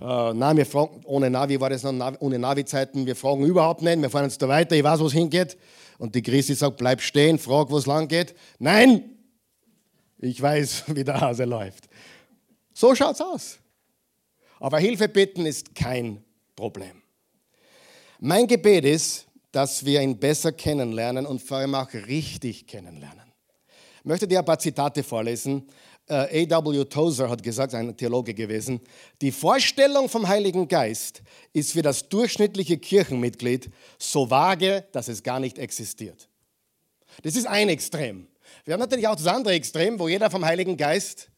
[0.00, 4.00] äh, nein, wir fragen, ohne Navi war das noch, ohne Navi-Zeiten, wir fragen überhaupt nicht,
[4.00, 5.56] wir fahren jetzt da weiter, ich weiß, wo es hingeht.
[5.98, 8.34] Und die Christi sagt, bleib stehen, frag, wo es lang geht.
[8.58, 9.16] Nein,
[10.18, 11.88] ich weiß, wie der Hase läuft.
[12.74, 13.58] So schaut es aus.
[14.58, 16.24] Aber Hilfe bitten ist kein
[16.56, 17.02] Problem.
[18.18, 23.32] Mein Gebet ist, dass wir ihn besser kennenlernen und vor allem auch richtig kennenlernen.
[23.98, 25.68] Ich möchte dir ein paar Zitate vorlesen.
[26.08, 26.84] Äh, A.W.
[26.86, 28.80] Tozer hat gesagt, ein Theologe gewesen,
[29.20, 35.38] die Vorstellung vom Heiligen Geist ist für das durchschnittliche Kirchenmitglied so vage, dass es gar
[35.38, 36.28] nicht existiert.
[37.22, 38.26] Das ist ein Extrem.
[38.64, 41.28] Wir haben natürlich auch das andere Extrem, wo jeder vom Heiligen Geist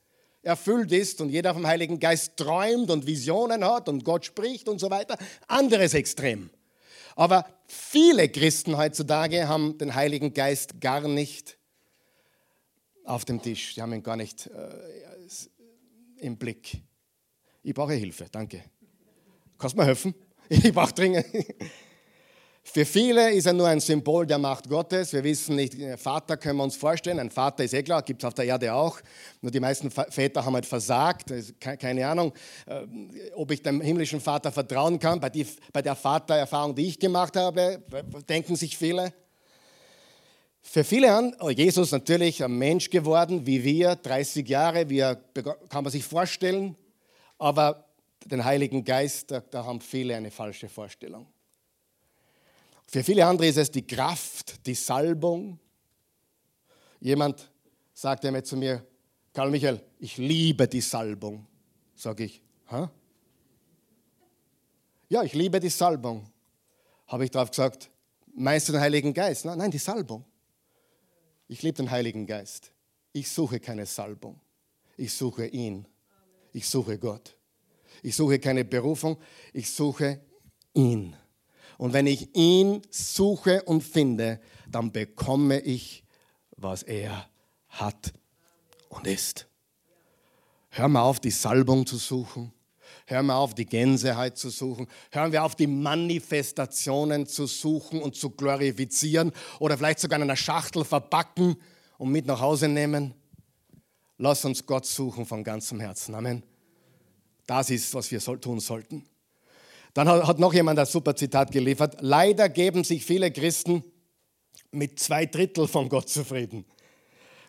[0.42, 4.78] erfüllt ist und jeder vom Heiligen Geist träumt und Visionen hat und Gott spricht und
[4.78, 5.18] so weiter.
[5.48, 6.50] Anderes Extrem.
[7.16, 11.58] Aber viele Christen heutzutage haben den Heiligen Geist gar nicht
[13.04, 13.74] auf dem Tisch.
[13.74, 14.70] Sie haben ihn gar nicht äh,
[16.18, 16.80] im Blick.
[17.62, 18.62] Ich brauche Hilfe, danke.
[19.58, 20.14] Kannst du mir helfen?
[20.48, 21.26] Ich brauche dringend.
[22.66, 25.12] Für viele ist er nur ein Symbol der Macht Gottes.
[25.12, 27.20] Wir wissen nicht, Vater können wir uns vorstellen.
[27.20, 28.98] Ein Vater ist eh klar, gibt es auf der Erde auch.
[29.42, 31.32] Nur die meisten Väter haben halt versagt.
[31.60, 32.32] Keine Ahnung,
[32.66, 32.86] äh,
[33.34, 35.20] ob ich dem himmlischen Vater vertrauen kann.
[35.20, 35.28] Bei,
[35.82, 37.82] der Vatererfahrung, die ich gemacht habe,
[38.28, 39.12] denken sich viele.
[40.62, 45.16] Für viele an, oh, Jesus natürlich ein Mensch geworden, wie wir, 30 Jahre, wie er,
[45.68, 46.76] kann man sich vorstellen.
[47.38, 47.84] Aber
[48.24, 51.26] den Heiligen Geist, da haben viele eine falsche Vorstellung.
[52.94, 55.58] Für viele andere ist es die Kraft, die Salbung.
[57.00, 57.50] Jemand
[57.92, 58.86] sagte mir zu mir,
[59.32, 61.44] Karl Michael, ich liebe die Salbung.
[61.96, 62.86] Sag ich, Hä?
[65.08, 66.30] Ja, ich liebe die Salbung.
[67.08, 67.90] Habe ich darauf gesagt,
[68.32, 69.44] meinst du den Heiligen Geist?
[69.44, 70.24] Nein, die Salbung.
[71.48, 72.70] Ich liebe den Heiligen Geist.
[73.12, 74.40] Ich suche keine Salbung.
[74.96, 75.84] Ich suche ihn.
[76.52, 77.36] Ich suche Gott.
[78.04, 79.16] Ich suche keine Berufung.
[79.52, 80.20] Ich suche
[80.74, 81.16] ihn.
[81.78, 86.04] Und wenn ich ihn suche und finde, dann bekomme ich,
[86.56, 87.28] was er
[87.68, 88.12] hat
[88.88, 89.46] und ist.
[90.70, 92.52] Hör mal auf, die Salbung zu suchen.
[93.06, 94.86] Hör mal auf, die Gänseheit zu suchen.
[95.10, 100.36] Hören wir auf, die Manifestationen zu suchen und zu glorifizieren oder vielleicht sogar in einer
[100.36, 101.56] Schachtel verpacken
[101.98, 103.14] und mit nach Hause nehmen.
[104.16, 106.14] Lass uns Gott suchen von ganzem Herzen.
[106.14, 106.42] Amen.
[107.46, 109.04] Das ist, was wir tun sollten.
[109.94, 111.98] Dann hat noch jemand ein super Zitat geliefert.
[112.00, 113.84] Leider geben sich viele Christen
[114.72, 116.64] mit zwei Drittel von Gott zufrieden.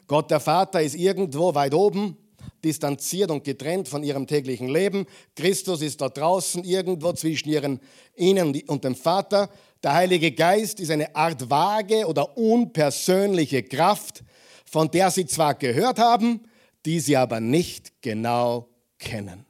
[0.08, 2.18] Gott der Vater ist irgendwo weit oben,
[2.64, 5.08] distanziert und getrennt von ihrem täglichen Leben.
[5.36, 7.80] Christus ist da draußen irgendwo zwischen ihren,
[8.16, 9.50] ihnen und dem Vater.
[9.82, 14.24] Der Heilige Geist ist eine Art vage oder unpersönliche Kraft,
[14.66, 16.42] von der sie zwar gehört haben,
[16.86, 19.46] die sie aber nicht genau kennen.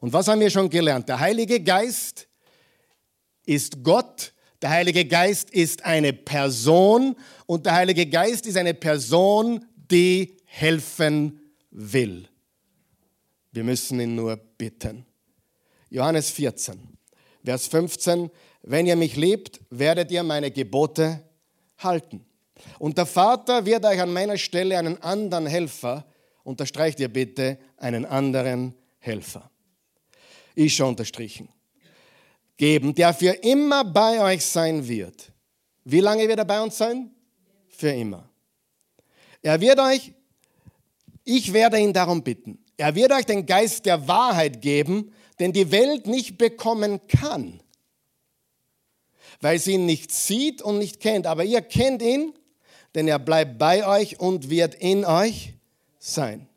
[0.00, 1.08] Und was haben wir schon gelernt?
[1.08, 2.28] Der Heilige Geist
[3.44, 4.32] ist Gott,
[4.62, 7.14] der Heilige Geist ist eine Person
[7.46, 12.28] und der Heilige Geist ist eine Person, die helfen will.
[13.52, 15.06] Wir müssen ihn nur bitten.
[15.90, 16.78] Johannes 14,
[17.44, 18.30] Vers 15.
[18.62, 21.22] Wenn ihr mich liebt, werdet ihr meine Gebote
[21.78, 22.24] halten.
[22.78, 26.04] Und der Vater wird euch an meiner Stelle einen anderen Helfer,
[26.42, 29.50] unterstreicht ihr bitte, einen anderen Helfer.
[30.56, 31.48] Ist schon unterstrichen.
[32.56, 35.30] Geben, der für immer bei euch sein wird.
[35.84, 37.10] Wie lange wird er bei uns sein?
[37.68, 38.28] Für immer.
[39.42, 40.12] Er wird euch,
[41.24, 45.70] ich werde ihn darum bitten, er wird euch den Geist der Wahrheit geben, den die
[45.70, 47.60] Welt nicht bekommen kann,
[49.42, 51.26] weil sie ihn nicht sieht und nicht kennt.
[51.26, 52.32] Aber ihr kennt ihn,
[52.94, 55.52] denn er bleibt bei euch und wird in euch
[55.98, 56.48] sein.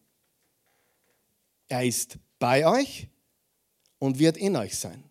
[1.68, 3.09] Er ist bei euch
[4.00, 5.04] und wird in euch sein.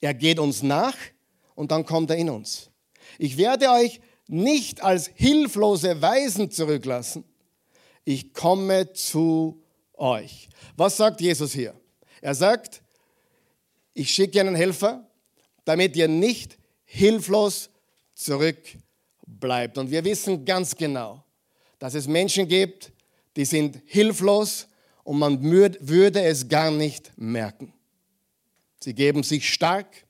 [0.00, 0.96] Er geht uns nach
[1.54, 2.70] und dann kommt er in uns.
[3.18, 7.24] Ich werde euch nicht als hilflose Weisen zurücklassen.
[8.04, 9.62] Ich komme zu
[9.94, 10.48] euch.
[10.76, 11.74] Was sagt Jesus hier?
[12.20, 12.82] Er sagt,
[13.92, 15.06] ich schicke einen Helfer,
[15.64, 17.70] damit ihr nicht hilflos
[18.14, 19.78] zurückbleibt.
[19.78, 21.22] Und wir wissen ganz genau,
[21.78, 22.92] dass es Menschen gibt,
[23.36, 24.68] die sind hilflos
[25.02, 27.73] und man würde es gar nicht merken.
[28.84, 30.06] Sie geben sich stark.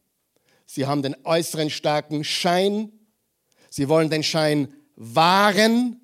[0.67, 2.91] Sie haben den äußeren starken Schein.
[3.71, 6.01] Sie wollen den Schein wahren.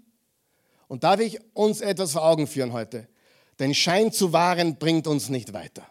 [0.87, 3.09] Und darf ich uns etwas vor Augen führen heute?
[3.59, 5.85] Den Schein zu wahren bringt uns nicht weiter.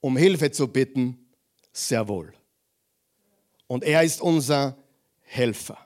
[0.00, 1.18] Um Hilfe zu bitten,
[1.74, 2.32] sehr wohl.
[3.66, 4.78] Und er ist unser
[5.20, 5.76] Helfer.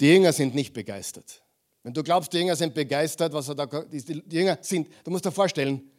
[0.00, 1.42] Die Jünger sind nicht begeistert.
[1.82, 5.26] Wenn du glaubst, die Jünger sind begeistert, was er da, die Jünger sind, du musst
[5.26, 5.90] dir vorstellen,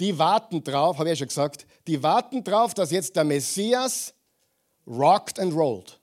[0.00, 4.14] die warten drauf, habe ich ja schon gesagt, die warten drauf, dass jetzt der Messias
[4.86, 6.00] rocked and rolled.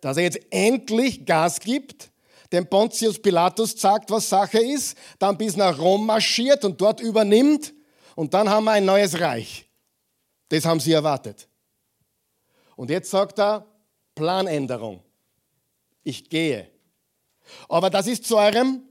[0.00, 2.12] Dass er jetzt endlich Gas gibt,
[2.52, 7.74] dem Pontius Pilatus sagt, was Sache ist, dann bis nach Rom marschiert und dort übernimmt
[8.14, 9.68] und dann haben wir ein neues Reich.
[10.48, 11.48] Das haben sie erwartet.
[12.76, 13.66] Und jetzt sagt er,
[14.14, 15.02] Planänderung.
[16.04, 16.70] Ich gehe.
[17.68, 18.82] Aber das ist zu eurem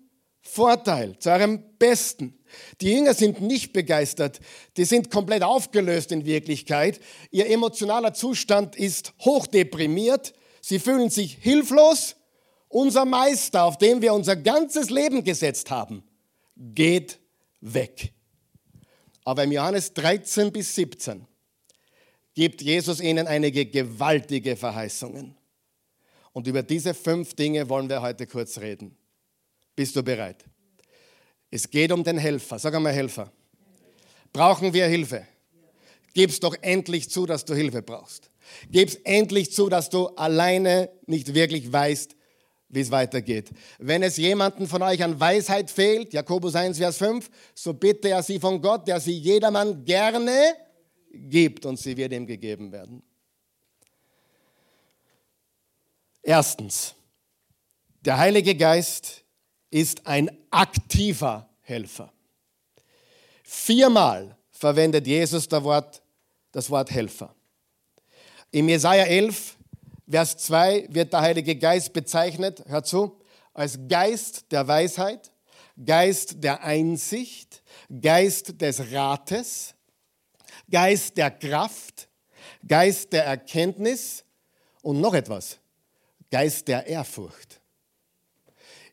[0.42, 2.37] Vorteil, zu eurem Besten.
[2.82, 4.40] Die Jünger sind nicht begeistert,
[4.78, 7.00] die sind komplett aufgelöst in Wirklichkeit.
[7.32, 12.16] Ihr emotionaler Zustand ist hochdeprimiert, sie fühlen sich hilflos.
[12.70, 16.04] Unser Meister, auf den wir unser ganzes Leben gesetzt haben,
[16.56, 17.20] geht
[17.62, 18.14] weg.
[19.24, 21.26] Aber im Johannes 13 bis 17
[22.34, 25.36] gibt Jesus ihnen einige gewaltige Verheißungen.
[26.34, 28.96] Und über diese fünf Dinge wollen wir heute kurz reden.
[29.76, 30.46] Bist du bereit?
[31.50, 32.60] Es geht um den Helfer.
[32.60, 33.32] Sag einmal Helfer.
[34.34, 35.26] Brauchen wir Hilfe?
[36.14, 38.32] Gib's doch endlich zu, dass du Hilfe brauchst.
[38.70, 42.16] Gib's endlich zu, dass du alleine nicht wirklich weißt,
[42.70, 43.52] wie es weitergeht.
[43.78, 48.24] Wenn es jemanden von euch an Weisheit fehlt, Jakobus 1, Vers 5, so bitte er
[48.24, 50.56] sie von Gott, der sie jedermann gerne
[51.12, 53.02] gibt und sie wird ihm gegeben werden.
[56.22, 56.94] Erstens,
[58.02, 59.24] der Heilige Geist
[59.70, 62.12] ist ein aktiver Helfer.
[63.44, 66.02] Viermal verwendet Jesus das Wort,
[66.52, 67.34] das Wort Helfer.
[68.52, 69.58] Im Jesaja 11,
[70.10, 73.20] Vers 2 wird der Heilige Geist bezeichnet, hör zu,
[73.54, 75.32] als Geist der Weisheit,
[75.84, 77.62] Geist der Einsicht,
[78.02, 79.76] Geist des Rates,
[80.70, 82.08] Geist der Kraft,
[82.66, 84.24] Geist der Erkenntnis
[84.82, 85.60] und noch etwas,
[86.32, 87.62] Geist der Ehrfurcht.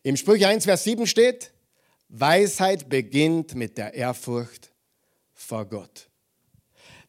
[0.04, 1.54] Im Sprüche 1, Vers 7 steht,
[2.10, 4.70] Weisheit beginnt mit der Ehrfurcht
[5.32, 6.10] vor Gott.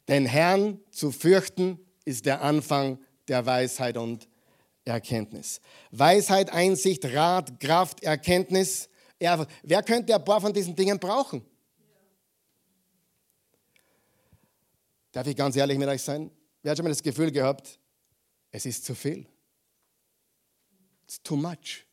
[0.08, 4.30] Den Herrn zu fürchten ist der Anfang der Weisheit und
[4.86, 5.60] Erkenntnis.
[5.92, 8.88] Weisheit, Einsicht, Rat, Kraft, Erkenntnis.
[9.20, 9.50] Ehrfurcht.
[9.64, 11.46] Wer könnte ein paar von diesen Dingen brauchen?
[15.12, 16.32] Darf ich ganz ehrlich mit euch sein?
[16.62, 17.78] Wer hat schon mal das Gefühl gehabt,
[18.52, 19.28] es ist zu viel?
[21.04, 21.85] It's too much.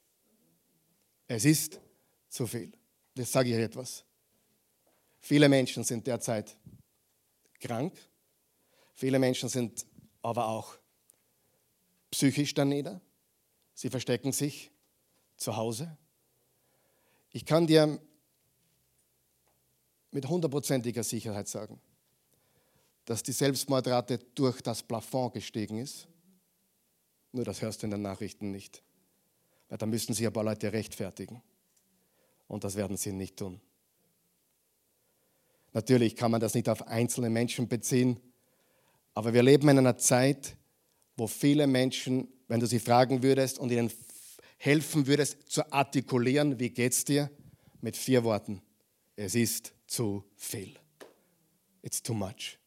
[1.35, 1.81] Es ist
[2.29, 2.71] zu viel.
[3.15, 4.05] Das sage ich etwas.
[5.19, 6.55] Viele Menschen sind derzeit
[7.59, 7.95] krank.
[8.93, 9.87] Viele Menschen sind
[10.21, 10.77] aber auch
[12.11, 13.01] psychisch daneben.
[13.73, 14.73] Sie verstecken sich
[15.39, 15.97] zu Hause.
[17.31, 17.99] Ich kann dir
[20.11, 21.81] mit hundertprozentiger Sicherheit sagen,
[23.07, 26.09] dass die Selbstmordrate durch das Plafond gestiegen ist.
[27.33, 28.83] Nur das hörst du in den Nachrichten nicht.
[29.73, 31.43] Weil da müssten sich ein paar Leute rechtfertigen.
[32.47, 33.59] Und das werden sie nicht tun.
[35.73, 38.21] Natürlich kann man das nicht auf einzelne Menschen beziehen,
[39.15, 40.59] aber wir leben in einer Zeit,
[41.17, 43.91] wo viele Menschen, wenn du sie fragen würdest und ihnen
[44.59, 47.31] helfen würdest zu artikulieren, wie geht's dir,
[47.81, 48.61] mit vier Worten:
[49.17, 50.79] Es ist zu viel.
[51.81, 52.59] It's too much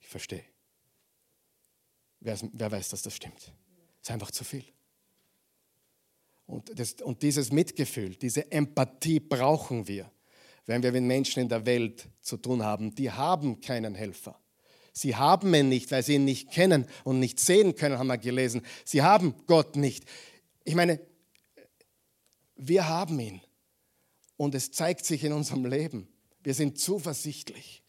[0.00, 0.44] verstehe.
[2.18, 3.52] Wer, wer weiß, dass das stimmt?
[4.02, 4.64] Es ist einfach zu viel.
[6.46, 10.10] Und, das, und dieses Mitgefühl, diese Empathie brauchen wir,
[10.66, 12.94] wenn wir mit Menschen in der Welt zu tun haben.
[12.94, 14.38] Die haben keinen Helfer.
[14.92, 18.18] Sie haben ihn nicht, weil sie ihn nicht kennen und nicht sehen können, haben wir
[18.18, 18.62] gelesen.
[18.84, 20.04] Sie haben Gott nicht.
[20.62, 21.00] Ich meine,
[22.56, 23.40] wir haben ihn.
[24.36, 26.08] Und es zeigt sich in unserem Leben.
[26.42, 27.82] Wir sind zuversichtlich.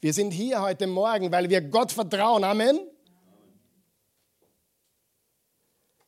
[0.00, 2.42] Wir sind hier heute Morgen, weil wir Gott vertrauen.
[2.42, 2.80] Amen.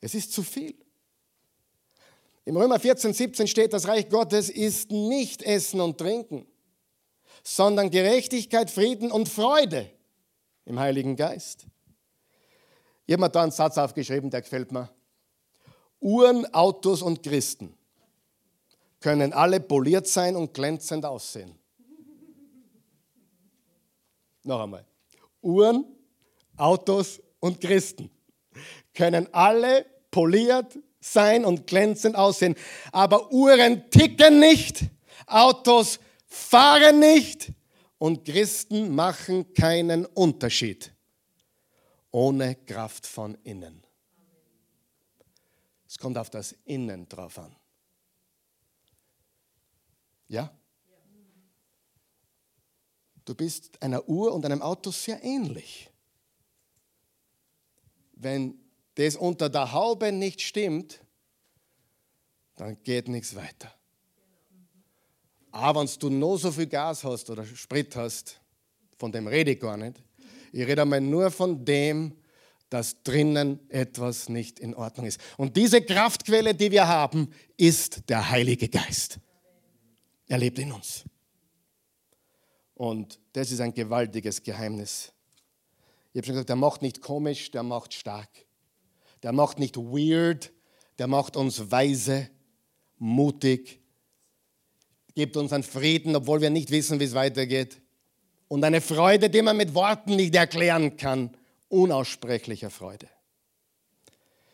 [0.01, 0.82] Es ist zu viel.
[2.45, 6.45] Im Römer 14, 17 steht, das Reich Gottes ist nicht Essen und Trinken,
[7.43, 9.89] sondern Gerechtigkeit, Frieden und Freude
[10.65, 11.65] im Heiligen Geist.
[13.05, 14.89] Ich habe mir da einen Satz aufgeschrieben, der gefällt mir.
[15.99, 17.77] Uhren, Autos und Christen
[18.99, 21.57] können alle poliert sein und glänzend aussehen.
[24.43, 24.85] Noch einmal.
[25.41, 25.85] Uhren,
[26.57, 28.09] Autos und Christen
[28.93, 32.55] können alle poliert sein und glänzend aussehen.
[32.91, 34.85] Aber Uhren ticken nicht,
[35.27, 37.51] Autos fahren nicht
[37.97, 40.91] und Christen machen keinen Unterschied.
[42.11, 43.83] Ohne Kraft von innen.
[45.87, 47.55] Es kommt auf das Innen drauf an.
[50.27, 50.51] Ja?
[53.25, 55.89] Du bist einer Uhr und einem Auto sehr ähnlich.
[58.13, 58.62] Wenn
[58.95, 60.99] das unter der Haube nicht stimmt,
[62.55, 63.73] dann geht nichts weiter.
[65.51, 68.39] Aber wenn du noch so viel Gas hast oder Sprit hast,
[68.97, 70.01] von dem rede ich gar nicht.
[70.51, 72.15] Ich rede einmal nur von dem,
[72.69, 75.19] dass drinnen etwas nicht in Ordnung ist.
[75.37, 79.19] Und diese Kraftquelle, die wir haben, ist der Heilige Geist.
[80.27, 81.03] Er lebt in uns.
[82.73, 85.11] Und das ist ein gewaltiges Geheimnis.
[86.11, 88.29] Ich habe schon gesagt, der macht nicht komisch, der macht stark.
[89.23, 90.51] Der macht nicht weird,
[90.99, 92.29] der macht uns weise,
[92.97, 93.79] mutig,
[95.15, 97.81] gibt uns einen Frieden, obwohl wir nicht wissen, wie es weitergeht.
[98.47, 101.35] Und eine Freude, die man mit Worten nicht erklären kann.
[101.69, 103.07] Unaussprechliche Freude.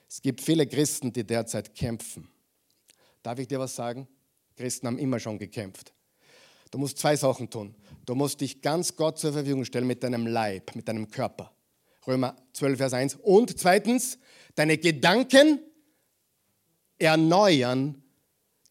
[0.07, 2.29] Es gibt viele Christen, die derzeit kämpfen.
[3.21, 4.07] Darf ich dir was sagen?
[4.55, 5.93] Christen haben immer schon gekämpft.
[6.71, 7.75] Du musst zwei Sachen tun.
[8.05, 11.51] Du musst dich ganz Gott zur Verfügung stellen mit deinem Leib, mit deinem Körper.
[12.09, 13.15] Römer 12, Vers 1.
[13.21, 14.17] Und zweitens,
[14.55, 15.59] deine Gedanken
[16.97, 18.03] erneuern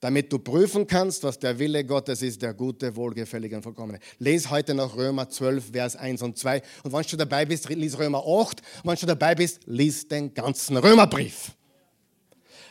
[0.01, 3.99] damit du prüfen kannst, was der Wille Gottes ist, der gute, wohlgefällige und vollkommene.
[4.19, 6.63] Lies heute noch Römer 12, Vers 1 und 2.
[6.85, 8.61] Und wenn du dabei bist, lies Römer 8.
[8.83, 11.53] Und wenn du dabei bist, lies den ganzen Römerbrief.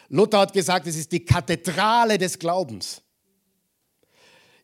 [0.10, 3.02] Luther hat gesagt, es ist die Kathedrale des Glaubens.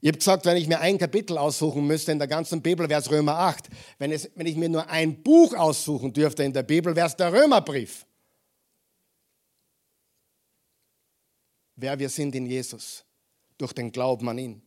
[0.03, 2.99] Ich habe gesagt, wenn ich mir ein Kapitel aussuchen müsste in der ganzen Bibel, wäre
[2.99, 3.69] es Römer 8.
[3.99, 7.15] Wenn, es, wenn ich mir nur ein Buch aussuchen dürfte in der Bibel, wäre es
[7.15, 8.05] der Römerbrief.
[11.75, 13.03] wer wir sind in Jesus,
[13.57, 14.61] durch den Glauben an ihn.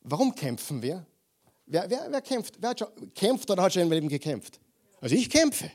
[0.00, 1.06] Warum kämpfen wir?
[1.66, 2.56] Wer, wer, wer kämpft?
[2.60, 4.58] Wer hat schon, kämpft oder hat schon im Leben gekämpft?
[5.00, 5.70] Also ich kämpfe.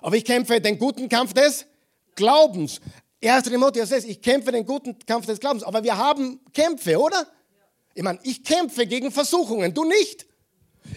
[0.00, 1.66] Aber ich kämpfe den guten Kampf des
[2.14, 2.80] Glaubens.
[3.24, 3.44] 1.
[3.44, 5.62] Timotheus 6, ich kämpfe den guten Kampf des Glaubens.
[5.62, 7.26] Aber wir haben Kämpfe, oder?
[7.94, 10.26] Ich meine, ich kämpfe gegen Versuchungen, du nicht.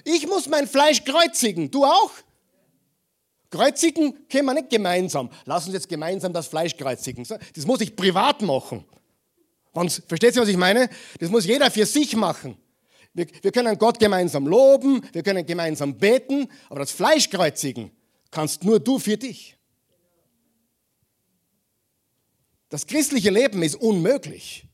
[0.03, 2.11] Ich muss mein Fleisch kreuzigen, du auch.
[3.49, 5.29] Kreuzigen können wir nicht gemeinsam.
[5.45, 7.25] Lass uns jetzt gemeinsam das Fleisch kreuzigen.
[7.55, 8.83] Das muss ich privat machen.
[9.73, 10.89] versteht ihr, was ich meine?
[11.19, 12.57] Das muss jeder für sich machen.
[13.13, 17.91] Wir, wir können Gott gemeinsam loben, wir können gemeinsam beten, aber das Fleisch kreuzigen
[18.29, 19.56] kannst nur du für dich.
[22.69, 24.67] Das christliche Leben ist unmöglich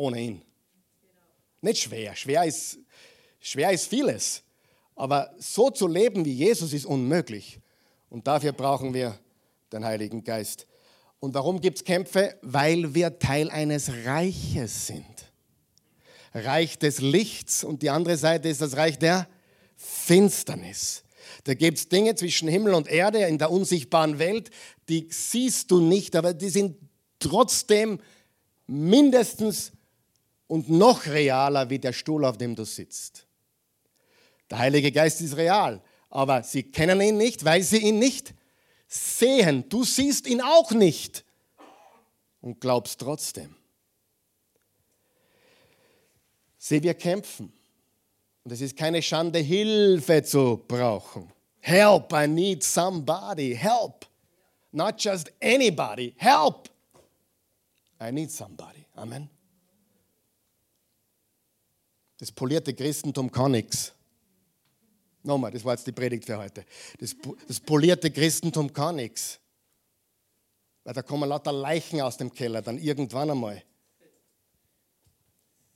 [0.00, 0.42] ohne ihn.
[1.60, 2.16] Nicht schwer.
[2.16, 2.78] Schwer ist,
[3.38, 4.42] schwer ist vieles.
[4.96, 7.60] Aber so zu leben wie Jesus ist unmöglich.
[8.08, 9.18] Und dafür brauchen wir
[9.72, 10.66] den Heiligen Geist.
[11.20, 12.38] Und warum gibt es Kämpfe?
[12.42, 15.32] Weil wir Teil eines Reiches sind.
[16.32, 19.28] Reich des Lichts und die andere Seite ist das Reich der
[19.76, 21.02] Finsternis.
[21.44, 24.50] Da gibt es Dinge zwischen Himmel und Erde in der unsichtbaren Welt,
[24.88, 26.76] die siehst du nicht, aber die sind
[27.18, 28.00] trotzdem
[28.66, 29.72] mindestens
[30.46, 33.26] und noch realer wie der Stuhl, auf dem du sitzt.
[34.50, 38.34] Der Heilige Geist ist real, aber sie kennen ihn nicht, weil sie ihn nicht
[38.88, 39.68] sehen.
[39.68, 41.24] Du siehst ihn auch nicht
[42.40, 43.54] und glaubst trotzdem.
[46.58, 47.52] Sieh, wir kämpfen.
[48.50, 51.32] Und es ist keine Schande, Hilfe zu brauchen.
[51.60, 53.54] Help, I need somebody.
[53.54, 54.04] Help.
[54.72, 56.12] Not just anybody.
[56.16, 56.68] Help.
[58.00, 58.84] I need somebody.
[58.96, 59.30] Amen.
[62.18, 63.92] Das polierte Christentum kann nichts.
[65.22, 66.64] Nochmal, das war jetzt die Predigt für heute.
[66.98, 67.14] Das,
[67.46, 69.38] das polierte Christentum kann nichts.
[70.82, 73.62] Weil da kommen lauter Leichen aus dem Keller, dann irgendwann einmal.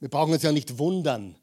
[0.00, 1.36] Wir brauchen uns ja nicht wundern.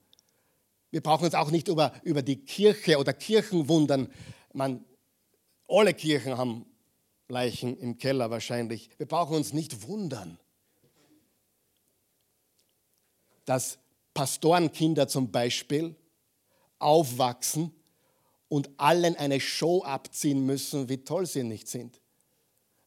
[0.91, 4.09] Wir brauchen uns auch nicht über, über die Kirche oder Kirchen wundern.
[4.53, 4.83] Man,
[5.67, 6.65] alle Kirchen haben
[7.29, 8.89] Leichen im Keller wahrscheinlich.
[8.97, 10.37] Wir brauchen uns nicht wundern,
[13.45, 13.79] dass
[14.13, 15.95] Pastorenkinder zum Beispiel
[16.77, 17.73] aufwachsen
[18.49, 22.01] und allen eine Show abziehen müssen, wie toll sie nicht sind.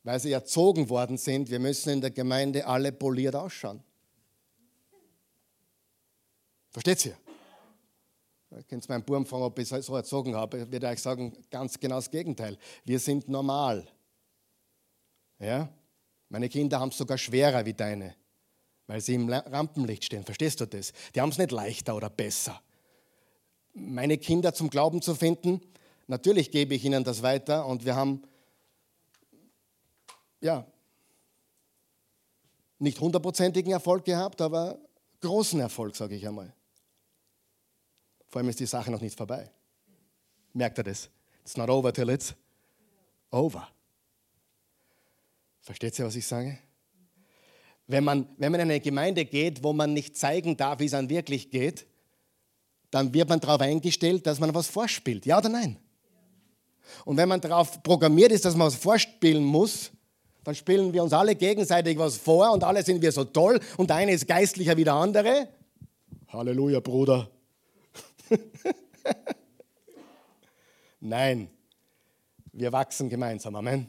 [0.02, 3.82] Weil sie erzogen worden sind, wir müssen in der Gemeinde alle poliert ausschauen.
[6.70, 7.16] Versteht ihr?
[8.56, 10.58] Ihr könnt meinen Buben fragen, ob ich so erzogen habe.
[10.58, 12.56] Ich würde euch sagen, ganz genau das Gegenteil.
[12.84, 13.86] Wir sind normal.
[15.38, 15.68] Ja?
[16.28, 18.14] Meine Kinder haben es sogar schwerer wie deine,
[18.86, 20.24] weil sie im Rampenlicht stehen.
[20.24, 20.92] Verstehst du das?
[21.14, 22.60] Die haben es nicht leichter oder besser
[23.74, 25.60] meine Kinder zum Glauben zu finden.
[26.06, 28.22] Natürlich gebe ich ihnen das weiter und wir haben
[30.40, 30.66] ja
[32.78, 34.78] nicht hundertprozentigen Erfolg gehabt, aber
[35.20, 36.52] großen Erfolg, sage ich einmal.
[38.34, 39.48] Vor allem ist die Sache noch nicht vorbei.
[40.54, 41.08] Merkt ihr das?
[41.42, 42.34] It's not over till it's
[43.30, 43.68] over.
[45.60, 46.58] Versteht ihr, was ich sage?
[47.86, 50.90] wenn man, wenn man in eine Gemeinde geht, wo man nicht zeigen darf, wie es
[50.90, 51.86] dann wirklich geht,
[52.90, 55.26] dann wird man darauf eingestellt, dass man was vorspielt.
[55.26, 55.76] Ja oder nein?
[57.04, 59.92] Und wenn man darauf programmiert ist, dass man was vorspielen muss,
[60.42, 63.90] dann spielen wir uns alle gegenseitig was vor und alle sind wir so toll und
[63.90, 65.46] der eine ist geistlicher wie der andere.
[66.26, 67.30] Halleluja, Bruder.
[71.00, 71.50] Nein,
[72.52, 73.56] wir wachsen gemeinsam.
[73.56, 73.88] Amen.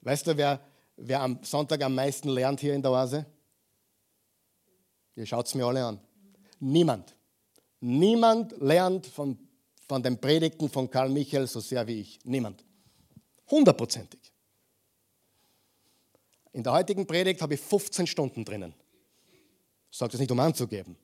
[0.00, 0.60] Weißt du, wer,
[0.96, 3.26] wer am Sonntag am meisten lernt hier in der Oase?
[5.16, 6.00] Ihr schaut es mir alle an.
[6.60, 7.16] Niemand.
[7.80, 9.38] Niemand lernt von,
[9.88, 12.18] von den Predigten von Karl Michael so sehr wie ich.
[12.24, 12.64] Niemand.
[13.50, 14.20] Hundertprozentig.
[16.52, 18.74] In der heutigen Predigt habe ich 15 Stunden drinnen.
[19.90, 20.96] Ich sage das nicht, um anzugeben.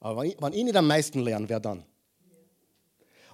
[0.00, 1.84] Aber wenn ich nicht am meisten lerne, wer dann?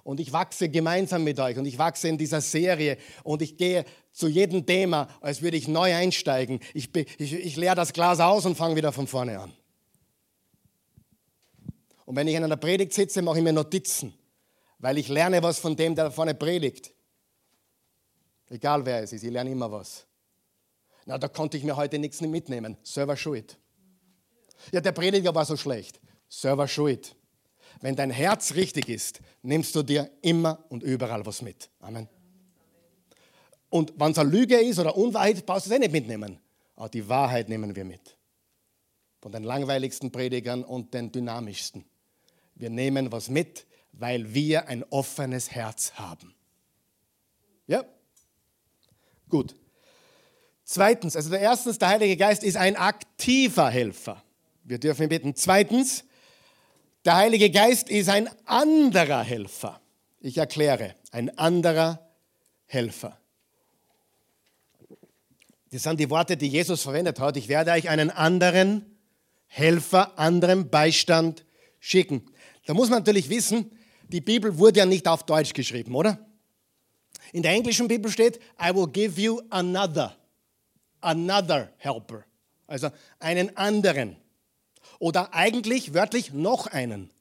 [0.03, 3.83] Und ich wachse gemeinsam mit euch und ich wachse in dieser Serie und ich gehe
[4.13, 6.59] zu jedem Thema, als würde ich neu einsteigen.
[6.73, 9.53] Ich, ich, ich leere das Glas aus und fange wieder von vorne an.
[12.05, 14.13] Und wenn ich in einer Predigt sitze, mache ich mir Notizen,
[14.79, 16.93] weil ich lerne was von dem, der da vorne predigt.
[18.49, 20.05] Egal wer es ist, ich lerne immer was.
[21.05, 22.77] Na, da konnte ich mir heute nichts mitnehmen.
[22.81, 23.57] Server schuld.
[24.71, 25.99] Ja, der Prediger war so schlecht.
[26.29, 27.15] Server schuld.
[27.81, 31.69] Wenn dein Herz richtig ist, nimmst du dir immer und überall was mit.
[31.79, 32.07] Amen.
[33.69, 36.39] Und wenn es eine Lüge ist oder Unwahrheit, brauchst du es eh nicht mitnehmen.
[36.75, 38.17] Aber die Wahrheit nehmen wir mit.
[39.21, 41.83] Von den langweiligsten Predigern und den dynamischsten.
[42.55, 46.33] Wir nehmen was mit, weil wir ein offenes Herz haben.
[47.67, 47.83] Ja?
[49.29, 49.55] Gut.
[50.63, 54.23] Zweitens, also der erstens, der Heilige Geist ist ein aktiver Helfer.
[54.63, 55.35] Wir dürfen ihn bitten.
[55.35, 56.03] Zweitens,
[57.07, 59.79] der Heilige Geist ist ein anderer Helfer.
[60.19, 62.05] Ich erkläre, ein anderer
[62.65, 63.17] Helfer.
[65.71, 67.37] Das sind die Worte, die Jesus verwendet hat.
[67.37, 68.97] Ich werde euch einen anderen
[69.45, 71.45] Helfer, anderen Beistand
[71.79, 72.29] schicken.
[72.65, 73.71] Da muss man natürlich wissen,
[74.09, 76.19] die Bibel wurde ja nicht auf Deutsch geschrieben, oder?
[77.31, 80.13] In der englischen Bibel steht, I will give you another,
[80.99, 82.25] another helper.
[82.67, 82.89] Also
[83.19, 84.17] einen anderen.
[84.99, 87.11] Oder eigentlich wörtlich noch einen.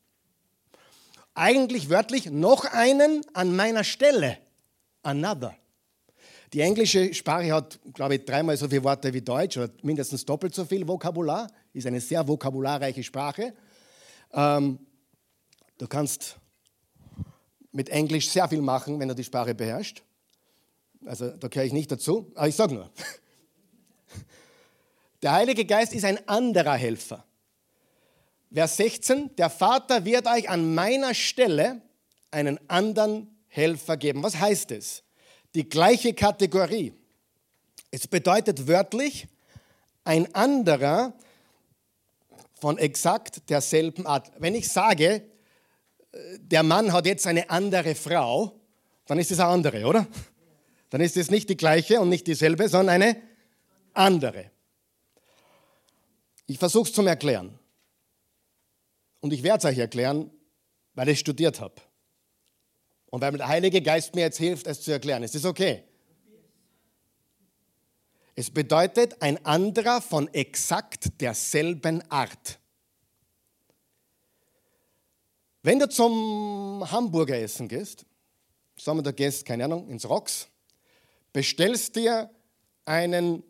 [1.35, 4.39] Eigentlich wörtlich noch einen an meiner Stelle.
[5.03, 5.55] Another.
[6.53, 10.55] Die englische Sprache hat, glaube ich, dreimal so viele Worte wie Deutsch oder mindestens doppelt
[10.55, 11.49] so viel Vokabular.
[11.72, 13.53] Ist eine sehr vokabularreiche Sprache.
[14.33, 14.79] Ähm,
[15.77, 16.37] du kannst
[17.72, 20.03] mit Englisch sehr viel machen, wenn du die Sprache beherrschst.
[21.05, 22.91] Also da gehöre ich nicht dazu, aber ich sage nur.
[25.22, 27.24] Der Heilige Geist ist ein anderer Helfer.
[28.53, 31.83] Vers 16, der Vater wird euch an meiner Stelle
[32.31, 34.23] einen anderen Helfer geben.
[34.23, 35.03] Was heißt es?
[35.55, 36.93] Die gleiche Kategorie.
[37.91, 39.27] Es bedeutet wörtlich
[40.05, 41.15] ein anderer
[42.61, 44.31] von exakt derselben Art.
[44.39, 45.23] Wenn ich sage,
[46.13, 48.61] äh, der Mann hat jetzt eine andere Frau,
[49.07, 50.07] dann ist es eine andere, oder?
[50.91, 53.23] Dann ist es nicht die gleiche und nicht dieselbe, sondern eine
[53.93, 54.51] andere.
[56.47, 57.59] Ich versuche es zum Erklären.
[59.27, 60.31] Und ich werde es euch erklären,
[60.95, 61.74] weil ich studiert habe.
[63.07, 65.24] Und weil der Heilige Geist mir jetzt hilft, es zu erklären.
[65.24, 65.83] Ist das okay?
[68.37, 72.61] Es bedeutet ein anderer von exakt derselben Art.
[75.64, 78.07] Wenn du zum Hamburger essen gehst,
[78.79, 80.47] sagen wir, du gehst, keine Ahnung, ins Rocks,
[81.33, 82.31] bestellst dir
[82.85, 83.43] einen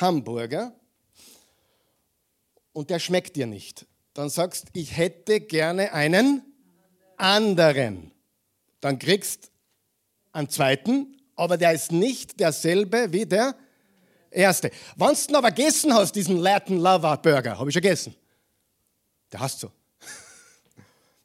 [0.00, 0.74] Hamburger
[2.72, 6.42] und der schmeckt dir nicht dann sagst, ich hätte gerne einen
[7.16, 8.12] anderen.
[8.80, 9.50] Dann kriegst
[10.32, 13.54] einen zweiten, aber der ist nicht derselbe wie der
[14.30, 14.70] erste.
[14.96, 18.14] Wenn du aber gegessen hast, diesen Latin Lover Burger, habe ich schon gegessen.
[19.32, 19.68] Der hast du.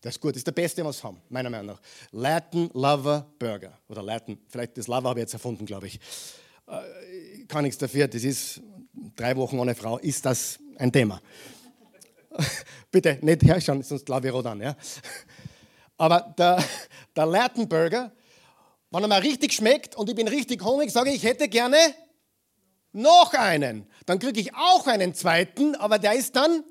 [0.02, 1.82] Das ist gut, das ist der beste, was wir haben, meiner Meinung nach.
[2.12, 3.78] Latin Lover Burger.
[3.90, 6.00] Oder Latin, vielleicht das Lover habe ich jetzt erfunden, glaube ich.
[6.68, 8.62] Äh, kann nichts dafür, das ist
[9.16, 11.22] drei Wochen ohne Frau, ist das ein Thema.
[12.92, 14.62] Bitte nicht herschauen, sonst glaube ich an.
[14.62, 14.76] Ja?
[15.98, 16.64] Aber der,
[17.16, 18.12] der Lertenburger,
[18.92, 21.78] wenn er mir richtig schmeckt und ich bin richtig hungrig, sage ich, ich hätte gerne
[22.92, 23.88] noch einen.
[24.06, 26.64] Dann kriege ich auch einen zweiten, aber der ist dann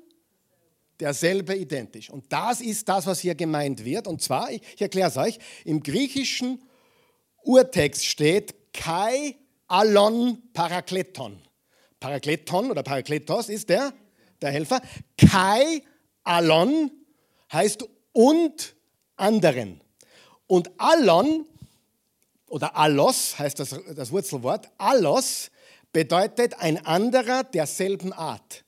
[0.99, 2.09] derselbe identisch.
[2.09, 4.07] Und das ist das, was hier gemeint wird.
[4.07, 6.61] Und zwar, ich, ich erkläre es euch, im griechischen
[7.43, 9.37] Urtext steht Kai
[9.67, 11.41] Alon Parakleton.
[11.99, 13.93] Parakleton oder Parakletos ist der
[14.41, 14.81] der Helfer.
[15.17, 15.83] Kai
[16.23, 16.91] Alon
[17.51, 18.75] heißt und
[19.15, 19.81] anderen.
[20.47, 21.45] Und Alon
[22.47, 24.69] oder Allos heißt das, das Wurzelwort.
[24.77, 25.51] Allos
[25.91, 28.63] bedeutet ein anderer derselben Art.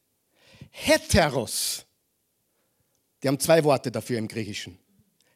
[0.70, 1.86] Heteros,
[3.22, 4.78] die haben zwei Worte dafür im Griechischen.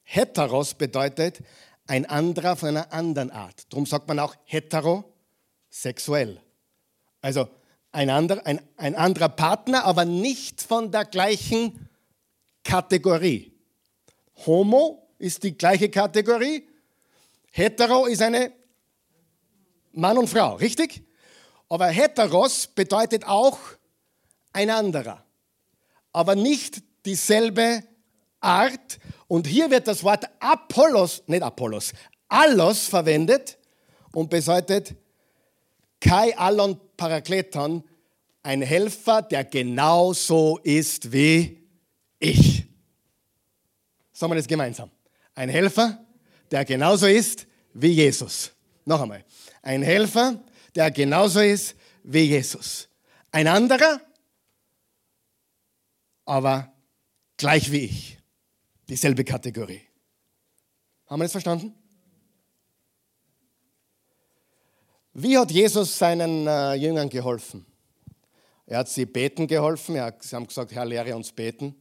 [0.04, 1.40] Heteros bedeutet
[1.88, 3.72] ein anderer von einer anderen Art.
[3.72, 6.42] Darum sagt man auch heterosexuell.
[7.22, 7.50] Also
[7.96, 11.90] ein, anderer, ein, ein anderer Partner, aber nicht von der gleichen
[12.64, 13.54] Kategorie.
[14.46, 16.68] Homo ist die gleiche Kategorie.
[17.52, 18.52] Hetero ist eine
[19.94, 21.04] Mann und Frau, richtig?
[21.70, 23.58] Aber heteros bedeutet auch
[24.52, 25.24] ein anderer,
[26.12, 27.82] aber nicht dieselbe
[28.42, 29.00] Art.
[29.28, 31.94] Und hier wird das Wort Apollos, nicht Apollos,
[32.28, 33.58] Allos verwendet
[34.12, 34.96] und bedeutet
[36.02, 37.84] Kai Allon Parakleton,
[38.44, 41.68] ein Helfer, der genauso ist wie
[42.20, 42.66] ich.
[44.12, 44.92] Sagen wir das gemeinsam.
[45.34, 46.06] Ein Helfer,
[46.52, 48.52] der genauso ist wie Jesus.
[48.86, 49.26] Noch einmal.
[49.62, 50.44] Ein Helfer,
[50.76, 52.88] der genauso ist wie Jesus.
[53.32, 54.00] Ein anderer,
[56.26, 56.72] aber
[57.38, 58.18] gleich wie ich.
[58.88, 59.82] Dieselbe Kategorie.
[61.08, 61.74] Haben wir das verstanden?
[65.18, 67.66] Wie hat Jesus seinen äh, Jüngern geholfen?
[68.66, 69.96] Er hat sie beten geholfen.
[69.96, 71.74] Er, sie haben gesagt, Herr, lehre uns beten.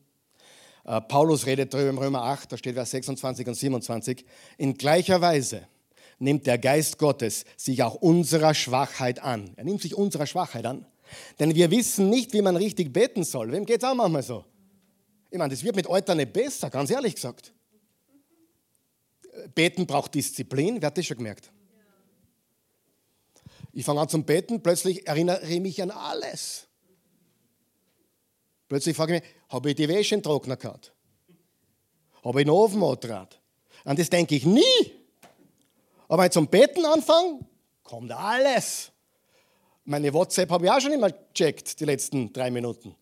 [0.84, 4.24] Äh, Paulus redet darüber im Römer 8, da steht Vers 26 und 27.
[4.56, 5.66] In gleicher Weise
[6.20, 9.50] nimmt der Geist Gottes sich auch unserer Schwachheit an.
[9.56, 10.86] Er nimmt sich unserer Schwachheit an.
[11.40, 13.50] Denn wir wissen nicht, wie man richtig beten soll.
[13.50, 14.44] Wem geht es auch manchmal so?
[15.32, 17.52] Ich meine, das wird mit Alter nicht besser, ganz ehrlich gesagt.
[19.56, 21.50] Beten braucht Disziplin, wer hat das schon gemerkt?
[23.76, 26.68] Ich fange an zum Beten, plötzlich erinnere ich mich an alles.
[28.68, 30.94] Plötzlich frage ich mich, habe ich die Wäsche den Trockner gehabt?
[32.22, 33.34] Habe ich den Ofen angetragen?
[33.84, 34.62] An das denke ich nie.
[36.06, 37.40] Aber wenn ich zum Beten anfange,
[37.82, 38.92] kommt alles.
[39.84, 42.94] Meine WhatsApp habe ich auch schon immer gecheckt, die letzten drei Minuten.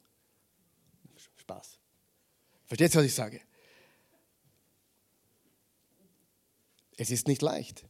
[1.37, 1.79] Spaß.
[2.64, 3.43] Versteht ihr, was ich sage?
[6.97, 7.85] Es ist nicht leicht.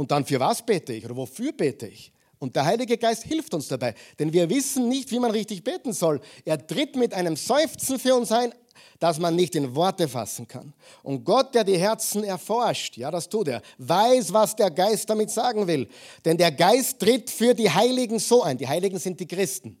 [0.00, 2.10] Und dann für was bete ich oder wofür bete ich?
[2.38, 5.92] Und der Heilige Geist hilft uns dabei, denn wir wissen nicht, wie man richtig beten
[5.92, 6.22] soll.
[6.46, 8.54] Er tritt mit einem Seufzen für uns ein,
[8.98, 10.72] das man nicht in Worte fassen kann.
[11.02, 15.30] Und Gott, der die Herzen erforscht, ja, das tut er, weiß, was der Geist damit
[15.30, 15.86] sagen will.
[16.24, 18.56] Denn der Geist tritt für die Heiligen so ein.
[18.56, 19.76] Die Heiligen sind die Christen.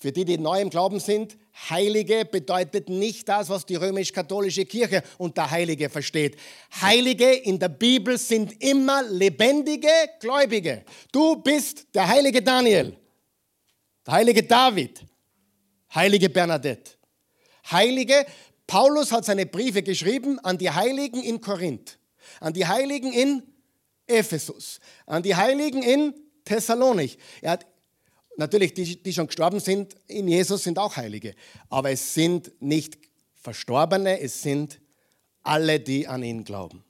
[0.00, 1.36] Für die, die neu im Glauben sind,
[1.70, 6.38] Heilige bedeutet nicht das, was die römisch-katholische Kirche unter Heilige versteht.
[6.80, 9.88] Heilige in der Bibel sind immer lebendige
[10.20, 10.84] Gläubige.
[11.10, 12.96] Du bist der heilige Daniel,
[14.06, 15.04] der heilige David,
[15.92, 16.92] heilige Bernadette.
[17.68, 18.24] Heilige,
[18.68, 21.98] Paulus hat seine Briefe geschrieben an die Heiligen in Korinth,
[22.38, 23.42] an die Heiligen in
[24.06, 27.18] Ephesus, an die Heiligen in Thessalonik.
[27.42, 27.66] Er hat
[28.38, 31.34] Natürlich, die, die schon gestorben sind in Jesus, sind auch Heilige.
[31.68, 32.96] Aber es sind nicht
[33.34, 34.80] Verstorbene, es sind
[35.42, 36.84] alle, die an ihn glauben.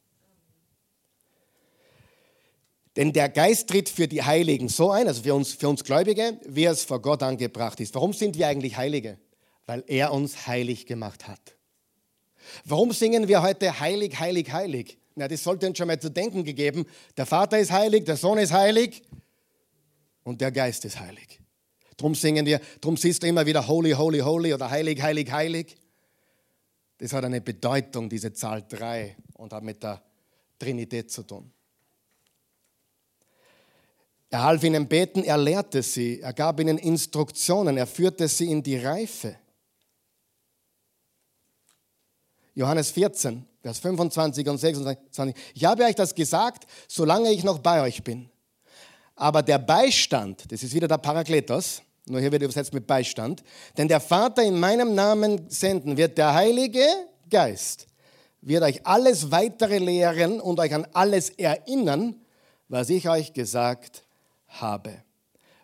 [2.96, 6.38] Denn der Geist tritt für die Heiligen so ein, also für uns, für uns Gläubige,
[6.44, 7.94] wie es vor Gott angebracht ist.
[7.94, 9.18] Warum sind wir eigentlich Heilige?
[9.64, 11.56] Weil er uns heilig gemacht hat.
[12.66, 14.98] Warum singen wir heute heilig, heilig, heilig?
[15.14, 16.84] Na, das sollte uns schon mal zu denken gegeben.
[17.16, 19.02] Der Vater ist heilig, der Sohn ist heilig
[20.28, 21.40] und der Geist ist heilig.
[21.96, 25.76] Drum singen wir, drum siehst du immer wieder Holy, Holy, Holy oder Heilig, Heilig, Heilig.
[26.98, 30.02] Das hat eine Bedeutung, diese Zahl 3 und hat mit der
[30.58, 31.50] Trinität zu tun.
[34.28, 38.62] Er half ihnen beten, er lehrte sie, er gab ihnen Instruktionen, er führte sie in
[38.62, 39.36] die Reife.
[42.54, 45.34] Johannes 14, Vers 25 und 26.
[45.54, 48.28] Ich habe euch das gesagt, solange ich noch bei euch bin.
[49.18, 53.42] Aber der Beistand, das ist wieder der Parakletos, nur hier wird übersetzt mit Beistand.
[53.76, 56.86] Denn der Vater in meinem Namen senden wird, der Heilige
[57.28, 57.88] Geist,
[58.40, 62.14] wird euch alles weitere lehren und euch an alles erinnern,
[62.68, 64.04] was ich euch gesagt
[64.46, 65.02] habe.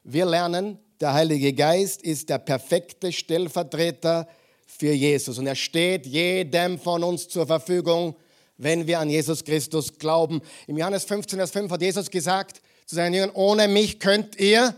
[0.02, 4.26] Wir lernen, der Heilige Geist ist der perfekte Stellvertreter
[4.66, 8.16] für Jesus und er steht jedem von uns zur Verfügung,
[8.58, 10.42] wenn wir an Jesus Christus glauben.
[10.66, 14.74] Im Johannes 15, Vers 5 hat Jesus gesagt zu seinen Jüngern, ohne mich könnt ihr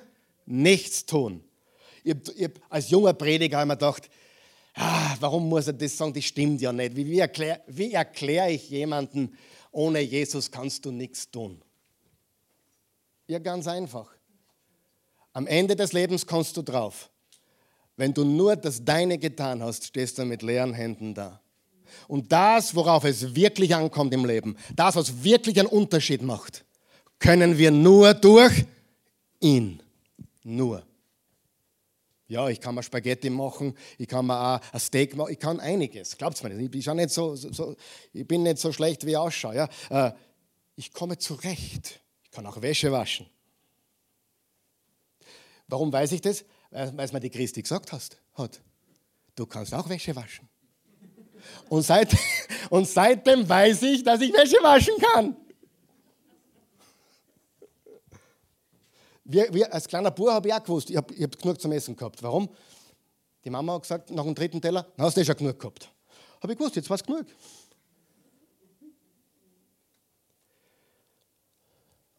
[0.47, 1.43] nichts tun
[2.07, 4.09] ich, ich, als junger Prediger habe ich mir gedacht,
[4.75, 6.15] ah, warum muss er das sagen?
[6.15, 6.95] Das stimmt ja nicht.
[6.95, 7.61] Wie, wie erkläre
[7.93, 9.37] erklär ich jemanden,
[9.73, 11.61] ohne Jesus kannst du nichts tun?
[13.27, 14.09] Ja, ganz einfach.
[15.33, 17.11] Am Ende des Lebens kommst du drauf.
[17.97, 21.41] Wenn du nur das Deine getan hast, stehst du mit leeren Händen da.
[22.07, 26.65] Und das, worauf es wirklich ankommt im Leben, das, was wirklich einen Unterschied macht,
[27.19, 28.64] können wir nur durch
[29.41, 29.83] ihn
[30.43, 30.83] Nur.
[32.29, 36.17] Ja, ich kann mal Spaghetti machen, ich kann mal ein Steak machen, ich kann einiges.
[36.17, 37.77] Glaubt mir nicht, ich bin, nicht so, so,
[38.12, 39.55] ich bin nicht so schlecht, wie ich ausschaue.
[39.55, 39.69] Ja?
[39.91, 40.12] Äh,
[40.75, 42.01] ich komme zurecht.
[42.25, 43.27] Ich kann auch Wäsche waschen.
[45.69, 46.45] Warum weiß ich das?
[46.71, 48.61] Weil es mir die Christi gesagt hast, hat.
[49.37, 50.49] Du kannst auch Wäsche waschen.
[51.69, 52.14] Und, seit,
[52.71, 55.37] und seitdem weiß ich, dass ich Wäsche waschen kann.
[59.29, 61.97] Wir, wir, als kleiner Bub habe ich auch gewusst, ich habe hab genug zum Essen
[61.97, 62.22] gehabt.
[62.22, 62.49] Warum?
[63.45, 65.91] Die Mama hat gesagt, nach dem dritten Teller, hast du eh schon genug gehabt.
[66.43, 67.27] Habe ich gewusst, jetzt war es genug.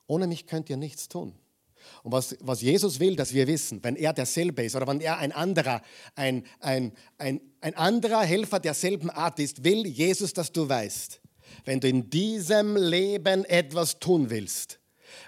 [0.07, 1.33] Ohne mich könnt ihr nichts tun.
[2.03, 5.17] Und was, was Jesus will, dass wir wissen, wenn er derselbe ist oder wenn er
[5.17, 5.81] ein anderer,
[6.15, 11.21] ein, ein, ein, ein anderer Helfer derselben Art ist, will Jesus, dass du weißt,
[11.63, 14.79] wenn du in diesem Leben etwas tun willst,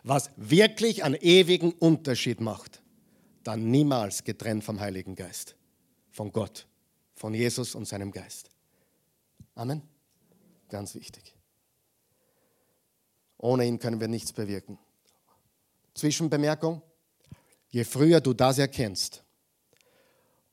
[0.04, 2.82] was wirklich einen ewigen Unterschied macht,
[3.44, 5.56] dann niemals getrennt vom Heiligen Geist,
[6.12, 6.68] von Gott,
[7.16, 8.50] von Jesus und seinem Geist.
[9.56, 9.82] Amen.
[10.70, 11.36] Ganz wichtig.
[13.38, 14.78] Ohne ihn können wir nichts bewirken.
[15.94, 16.82] Zwischenbemerkung,
[17.70, 19.24] je früher du das erkennst,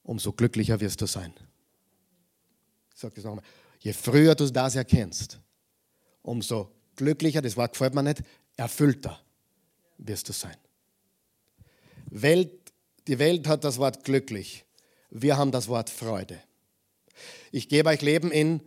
[0.03, 1.35] umso glücklicher wirst du sein.
[2.95, 3.45] Ich sage das nochmal.
[3.81, 5.41] Je früher du das erkennst,
[6.23, 8.23] umso glücklicher, das Wort gefällt mir nicht,
[8.57, 9.21] erfüllter
[9.99, 10.57] wirst du sein.
[12.11, 12.51] Welt,
[13.07, 14.65] die Welt hat das Wort glücklich.
[15.11, 16.41] Wir haben das Wort Freude.
[17.53, 18.61] Ich gebe euch Leben in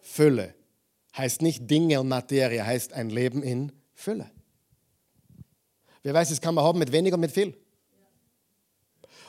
[0.00, 0.54] Fülle.
[1.16, 4.30] Heißt nicht Dinge und Materie, heißt ein Leben in Fülle.
[6.02, 7.48] Wer weiß, es kann man haben mit wenig und mit viel.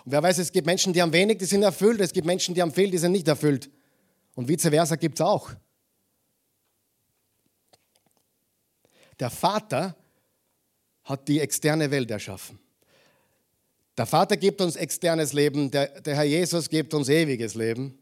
[0.05, 1.99] Und wer weiß, es gibt Menschen, die haben wenig, die sind erfüllt.
[1.99, 3.69] Es gibt Menschen, die haben viel, die sind nicht erfüllt.
[4.35, 5.51] Und vice versa gibt es auch.
[9.19, 9.95] Der Vater
[11.11, 12.57] hat die externe Welt erschaffen.
[13.97, 17.97] Der Vater gibt uns externes Leben, der, der Herr Jesus gibt uns ewiges Leben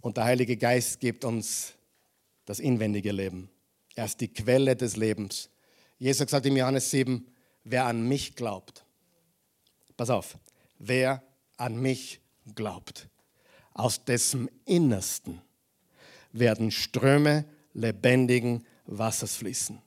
[0.00, 1.74] und der Heilige Geist gibt uns
[2.44, 3.50] das inwendige Leben.
[3.96, 5.50] Er ist die Quelle des Lebens.
[5.98, 7.26] Jesus sagt in Johannes 7,
[7.64, 8.84] wer an mich glaubt,
[9.96, 10.38] pass auf,
[10.78, 11.22] wer
[11.56, 12.20] an mich
[12.54, 13.08] glaubt,
[13.74, 15.42] aus dessen Innersten
[16.32, 19.82] werden Ströme lebendigen Wassers fließen.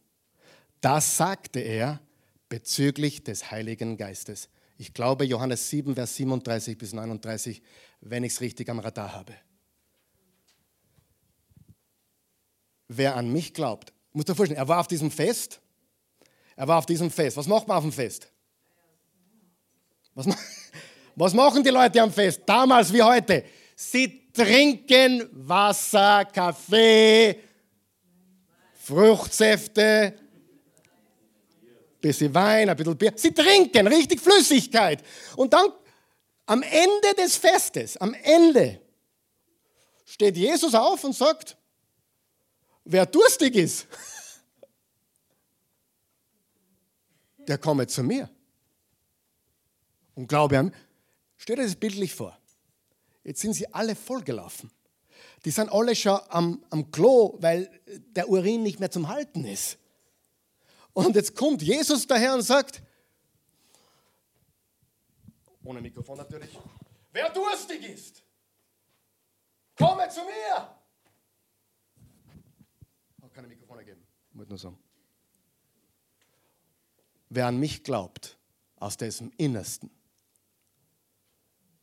[0.81, 1.99] Das sagte er
[2.47, 4.49] bezüglich des Heiligen Geistes.
[4.77, 7.61] Ich glaube Johannes 7, Vers 37 bis 39,
[8.01, 9.33] wenn ich es richtig am Radar habe.
[12.87, 15.61] Wer an mich glaubt, muss dir vorstellen, er war auf diesem Fest.
[16.55, 17.37] Er war auf diesem Fest.
[17.37, 18.31] Was macht man auf dem Fest?
[20.15, 20.27] Was,
[21.15, 22.41] was machen die Leute am Fest?
[22.45, 23.43] Damals wie heute.
[23.75, 27.39] Sie trinken Wasser, Kaffee,
[28.73, 30.17] Fruchtsäfte,
[31.99, 33.13] bisschen Wein, ein bisschen Bier.
[33.15, 35.03] Sie trinken richtig Flüssigkeit.
[35.35, 35.71] Und dann
[36.45, 38.81] am Ende des Festes, am Ende,
[40.05, 41.57] steht Jesus auf und sagt,
[42.83, 43.87] wer durstig ist,
[47.37, 48.29] der komme zu mir.
[50.15, 50.73] Und glaube an,
[51.37, 52.37] stell dir das bildlich vor.
[53.23, 54.71] Jetzt sind sie alle vollgelaufen.
[55.45, 57.69] Die sind alle schon am, am Klo, weil
[58.15, 59.77] der Urin nicht mehr zum Halten ist.
[61.05, 62.81] Und jetzt kommt Jesus daher und sagt,
[65.63, 66.57] ohne Mikrofon natürlich,
[67.13, 68.21] wer durstig ist,
[69.77, 70.75] komme zu mir.
[73.21, 74.77] Hat keine Mikrofone geben, wollte nur sagen.
[77.29, 78.37] Wer an mich glaubt,
[78.75, 79.89] aus dessen Innersten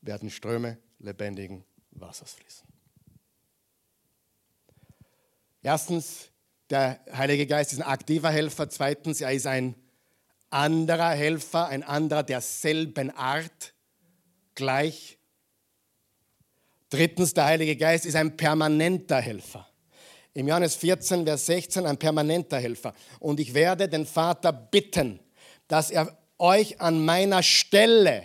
[0.02, 2.66] werden Ströme lebendigen Wassers fließen.
[5.62, 6.30] Erstens,
[6.70, 8.68] der Heilige Geist ist ein aktiver Helfer.
[8.68, 9.74] Zweitens, er ist ein
[10.50, 13.74] anderer Helfer, ein anderer derselben Art,
[14.54, 15.18] gleich.
[16.90, 19.68] Drittens, der Heilige Geist ist ein permanenter Helfer.
[20.34, 22.94] Im Johannes 14, Vers 16 ein permanenter Helfer.
[23.20, 25.20] Und ich werde den Vater bitten,
[25.68, 28.24] dass er euch an meiner Stelle,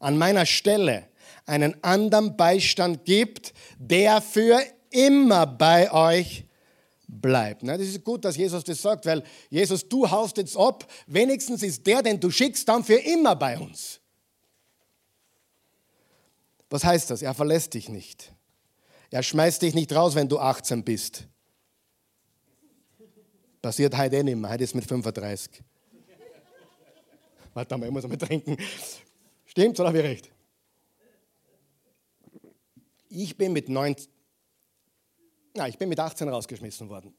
[0.00, 1.08] an meiner Stelle
[1.46, 6.45] einen anderen Beistand gibt, der für immer bei euch
[7.20, 7.66] bleibt.
[7.66, 11.86] Das ist gut, dass Jesus das sagt, weil Jesus, du haust jetzt ab, wenigstens ist
[11.86, 14.00] der, den du schickst, dann für immer bei uns.
[16.70, 17.22] Was heißt das?
[17.22, 18.32] Er verlässt dich nicht.
[19.10, 21.26] Er schmeißt dich nicht raus, wenn du 18 bist.
[23.62, 25.62] Passiert heute eh nicht mehr, heute ist mit 35.
[27.54, 28.56] Warte mal, ich muss einmal trinken.
[29.46, 30.30] Stimmt, oder habe ich recht?
[33.08, 34.12] Ich bin mit 19,
[35.56, 37.14] na, ich bin mit 18 rausgeschmissen worden.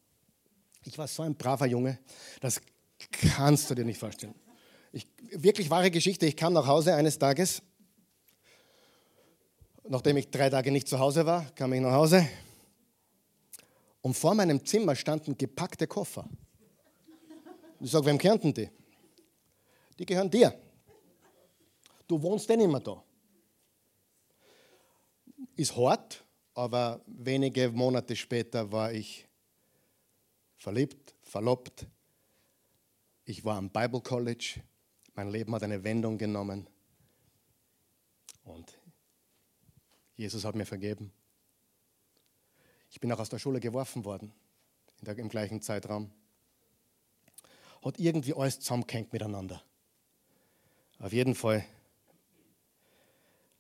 [0.84, 2.00] Ich war so ein braver Junge,
[2.40, 2.62] das
[3.12, 4.36] kannst du dir nicht vorstellen.
[4.92, 6.26] Ich, wirklich wahre Geschichte.
[6.26, 7.62] Ich kam nach Hause eines Tages,
[9.88, 12.28] nachdem ich drei Tage nicht zu Hause war, kam ich nach Hause
[14.02, 16.30] und vor meinem Zimmer standen gepackte Koffer.
[17.80, 18.70] Ich sage, wem gehören die?
[20.00, 20.58] Die gehören dir.
[22.08, 23.04] Du wohnst denn immer da.
[25.56, 26.24] Ist hart,
[26.58, 29.28] aber wenige Monate später war ich
[30.58, 31.86] verliebt, verlobt.
[33.26, 34.64] Ich war am Bible College.
[35.14, 36.68] Mein Leben hat eine Wendung genommen.
[38.44, 38.80] Und
[40.16, 41.14] Jesus hat mir vergeben.
[42.90, 44.34] Ich bin auch aus der Schule geworfen worden,
[45.02, 46.10] der, im gleichen Zeitraum.
[47.84, 49.62] Hat irgendwie alles zusammengehängt miteinander.
[50.98, 51.64] Auf jeden Fall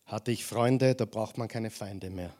[0.05, 2.35] hatte ich Freunde, da braucht man keine Feinde mehr.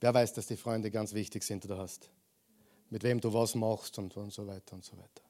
[0.00, 2.10] Wer weiß, dass die Freunde ganz wichtig sind, die du hast.
[2.90, 5.22] Mit wem du was machst und, und so weiter und so weiter.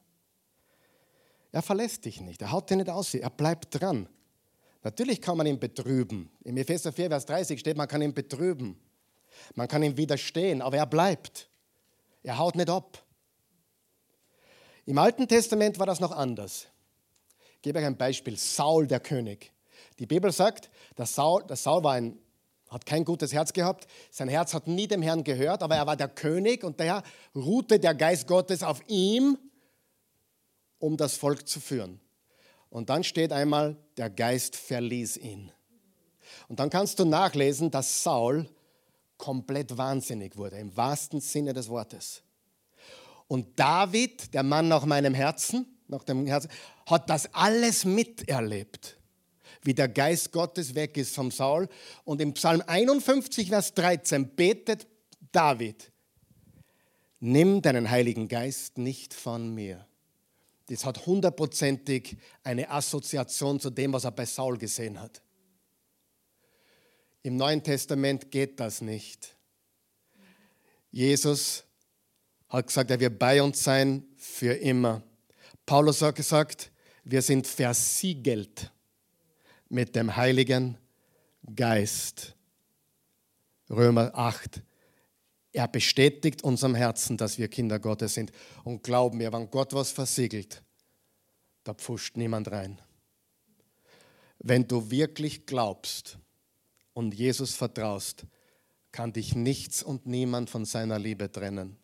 [1.51, 4.09] Er verlässt dich nicht, er haut dich nicht aus, er bleibt dran.
[4.83, 6.31] Natürlich kann man ihn betrüben.
[6.45, 8.79] Im Epheser 4, Vers 30 steht, man kann ihn betrüben.
[9.55, 11.49] Man kann ihm widerstehen, aber er bleibt.
[12.23, 13.03] Er haut nicht ab.
[14.85, 16.67] Im Alten Testament war das noch anders.
[17.57, 18.37] Ich gebe euch ein Beispiel.
[18.37, 19.53] Saul, der König.
[19.99, 22.19] Die Bibel sagt, dass Saul, dass Saul war ein
[22.69, 23.87] hat kein gutes Herz gehabt.
[24.11, 27.03] Sein Herz hat nie dem Herrn gehört, aber er war der König und daher
[27.35, 29.39] ruhte der Geist Gottes auf ihm,
[30.79, 32.01] um das Volk zu führen.
[32.71, 35.51] Und dann steht einmal, der Geist verließ ihn.
[36.49, 38.49] Und dann kannst du nachlesen, dass Saul
[39.17, 42.23] komplett wahnsinnig wurde, im wahrsten Sinne des Wortes.
[43.27, 46.51] Und David, der Mann nach meinem Herzen, nach dem Herzen,
[46.87, 48.98] hat das alles miterlebt
[49.63, 51.69] wie der Geist Gottes weg ist vom Saul.
[52.05, 54.87] Und im Psalm 51, Vers 13 betet
[55.33, 55.91] David,
[57.21, 59.87] nimm deinen Heiligen Geist nicht von mir.
[60.67, 65.23] Das hat hundertprozentig eine Assoziation zu dem, was er bei Saul gesehen hat.
[67.23, 69.35] Im Neuen Testament geht das nicht.
[70.91, 71.65] Jesus
[72.49, 75.03] hat gesagt, er wird bei uns sein für immer.
[75.67, 76.71] Paulus hat gesagt,
[77.05, 78.71] wir sind versiegelt
[79.69, 80.79] mit dem Heiligen
[81.55, 82.35] Geist.
[83.71, 84.63] Römer 8.
[85.53, 88.33] Er bestätigt unserem Herzen, dass wir Kinder Gottes sind.
[88.65, 90.63] Und glauben mir, wenn Gott was versiegelt,
[91.65, 92.81] da pfuscht niemand rein.
[94.39, 96.19] Wenn du wirklich glaubst
[96.95, 98.25] und Jesus vertraust,
[98.93, 101.77] kann dich nichts und niemand von seiner Liebe trennen.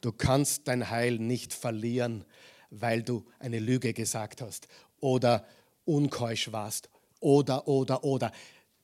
[0.00, 2.24] Du kannst dein Heil nicht verlieren,
[2.70, 4.68] weil du eine Lüge gesagt hast
[5.00, 5.46] oder
[5.84, 6.90] unkeusch warst
[7.26, 8.30] oder, oder, oder.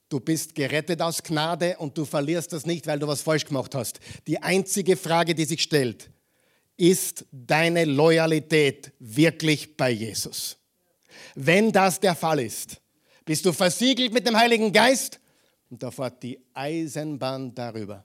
[0.08, 3.74] Du bist gerettet aus Gnade und du verlierst das nicht, weil du was falsch gemacht
[3.76, 4.00] hast.
[4.26, 6.10] Die einzige Frage, die sich stellt,
[6.76, 10.58] ist deine Loyalität wirklich bei Jesus?
[11.36, 12.80] Wenn das der Fall ist,
[13.24, 15.20] bist du versiegelt mit dem Heiligen Geist
[15.70, 18.04] und da fährt die Eisenbahn darüber.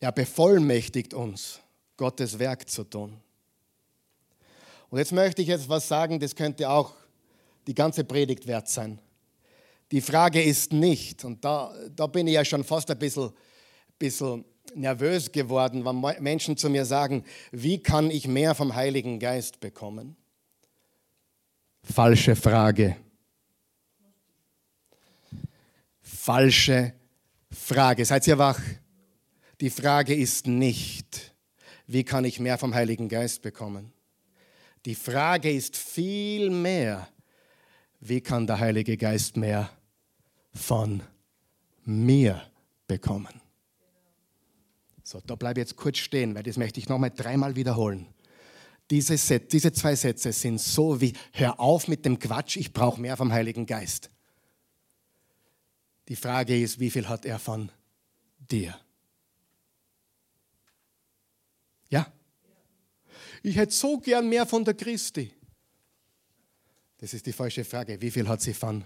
[0.00, 1.61] Er bevollmächtigt uns.
[2.02, 3.16] Gottes Werk zu tun.
[4.90, 6.92] Und jetzt möchte ich jetzt was sagen, das könnte auch
[7.68, 8.98] die ganze Predigt wert sein.
[9.92, 13.30] Die Frage ist nicht, und da, da bin ich ja schon fast ein bisschen,
[14.00, 14.44] bisschen
[14.74, 17.22] nervös geworden, wenn Menschen zu mir sagen,
[17.52, 20.16] wie kann ich mehr vom Heiligen Geist bekommen?
[21.84, 22.96] Falsche Frage.
[26.00, 26.94] Falsche
[27.52, 28.04] Frage.
[28.04, 28.60] Seid ihr wach?
[29.60, 31.31] Die Frage ist nicht,
[31.86, 33.92] wie kann ich mehr vom Heiligen Geist bekommen?
[34.84, 37.08] Die Frage ist viel mehr,
[38.00, 39.70] wie kann der Heilige Geist mehr
[40.52, 41.02] von
[41.84, 42.42] mir
[42.86, 43.40] bekommen?
[45.04, 48.06] So, da bleibe ich jetzt kurz stehen, weil das möchte ich nochmal dreimal wiederholen.
[48.90, 53.00] Diese, Set, diese zwei Sätze sind so wie, hör auf mit dem Quatsch, ich brauche
[53.00, 54.10] mehr vom Heiligen Geist.
[56.08, 57.70] Die Frage ist, wie viel hat er von
[58.38, 58.78] dir?
[61.88, 62.10] Ja?
[63.42, 65.32] Ich hätte so gern mehr von der Christi.
[66.98, 68.00] Das ist die falsche Frage.
[68.00, 68.84] Wie viel hat sie von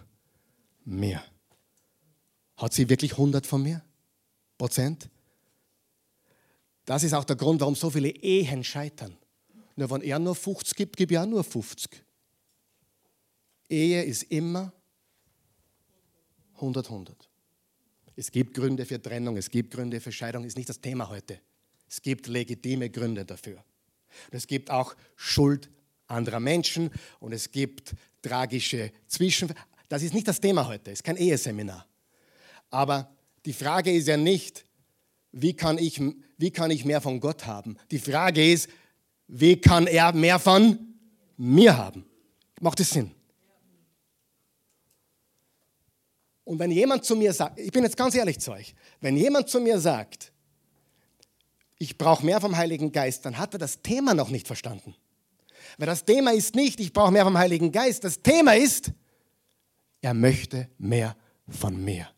[0.85, 1.23] mir?
[2.57, 3.85] Hat sie wirklich 100 von mir?
[4.57, 5.11] Prozent?
[6.87, 9.17] Das ist auch der Grund, warum so viele Ehen scheitern.
[9.75, 12.03] Nur wenn er nur 50 gibt, gebe ich auch nur 50.
[13.69, 14.73] Ehe ist immer
[16.55, 17.29] 100, 100.
[18.15, 21.39] Es gibt Gründe für Trennung, es gibt Gründe für Scheidung, ist nicht das Thema heute.
[21.87, 23.63] Es gibt legitime Gründe dafür.
[24.31, 25.71] Und es gibt auch Schuld
[26.09, 26.91] anderer Menschen
[27.21, 29.53] und es gibt tragische Zwischen.
[29.89, 31.87] Das ist nicht das Thema heute, es ist kein Eheseminar.
[32.71, 33.11] Aber
[33.45, 34.64] die Frage ist ja nicht,
[35.33, 36.01] wie kann ich,
[36.39, 37.77] wie kann ich mehr von Gott haben?
[37.91, 38.69] Die Frage ist,
[39.29, 40.79] wie kann er mehr von
[41.37, 42.05] mir haben?
[42.61, 43.12] Macht es Sinn?
[46.45, 49.49] Und wenn jemand zu mir sagt, ich bin jetzt ganz ehrlich zu euch, wenn jemand
[49.49, 50.33] zu mir sagt,
[51.79, 54.95] ich brauche mehr vom Heiligen Geist, dann hat er das Thema noch nicht verstanden.
[55.79, 58.93] Weil das Thema ist nicht, ich brauche mehr vom Heiligen Geist, das Thema ist,
[60.01, 61.16] er möchte mehr
[61.49, 62.09] von mir.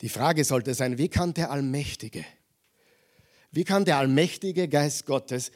[0.00, 2.24] Die Frage sollte sein, wie kann der Allmächtige,
[3.50, 5.50] wie kann der allmächtige Geist Gottes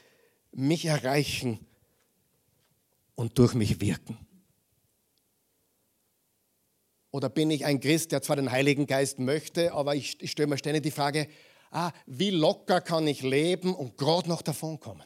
[0.52, 1.66] mich erreichen
[3.14, 4.18] und durch mich wirken?
[7.12, 10.48] Oder bin ich ein Christ, der zwar den Heiligen Geist möchte, aber ich, ich stelle
[10.48, 11.26] mir ständig die Frage,
[11.70, 15.04] ah, wie locker kann ich leben und gerade noch davon kommen?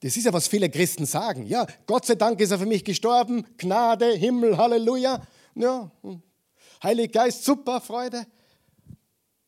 [0.00, 1.46] Das ist ja, was viele Christen sagen.
[1.46, 3.44] Ja, Gott sei Dank ist er für mich gestorben.
[3.56, 5.26] Gnade, Himmel, Halleluja.
[5.54, 6.22] Ja, hm.
[6.82, 8.24] Heiliger Geist, super, Freude.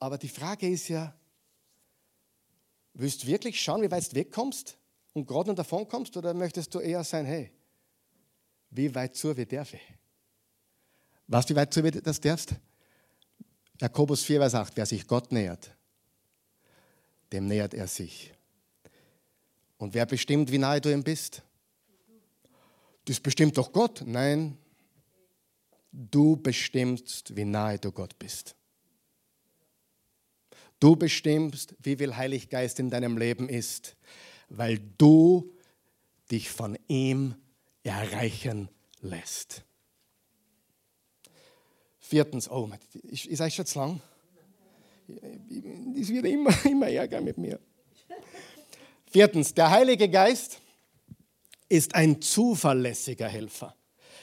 [0.01, 1.14] Aber die Frage ist ja,
[2.95, 4.76] willst du wirklich schauen, wie weit du wegkommst
[5.12, 6.16] und gerade noch davon kommst?
[6.16, 7.53] Oder möchtest du eher sein, hey,
[8.70, 9.99] wie weit zu wie darf ich?
[11.31, 12.57] Weißt du, wie weit wie das darfst?
[13.81, 15.70] Jakobus 4, Vers 8, wer sich Gott nähert,
[17.31, 18.35] dem nähert er sich.
[19.78, 21.43] Und wer bestimmt, wie nahe du ihm bist?
[23.05, 24.03] Das bestimmt doch Gott.
[24.05, 24.59] Nein,
[25.93, 28.57] du bestimmst, wie nahe du Gott bist.
[30.81, 33.95] Du bestimmst, wie viel Heiliggeist in deinem Leben ist,
[34.49, 35.55] weil du
[36.28, 37.37] dich von ihm
[37.85, 38.68] erreichen
[39.01, 39.64] lässt.
[42.11, 42.68] Viertens, oh,
[43.12, 44.00] ist euch schon zu lang?
[45.96, 47.61] Es wird immer, immer Ärger mit mir.
[49.08, 50.61] Viertens, der Heilige Geist
[51.68, 53.76] ist ein zuverlässiger Helfer.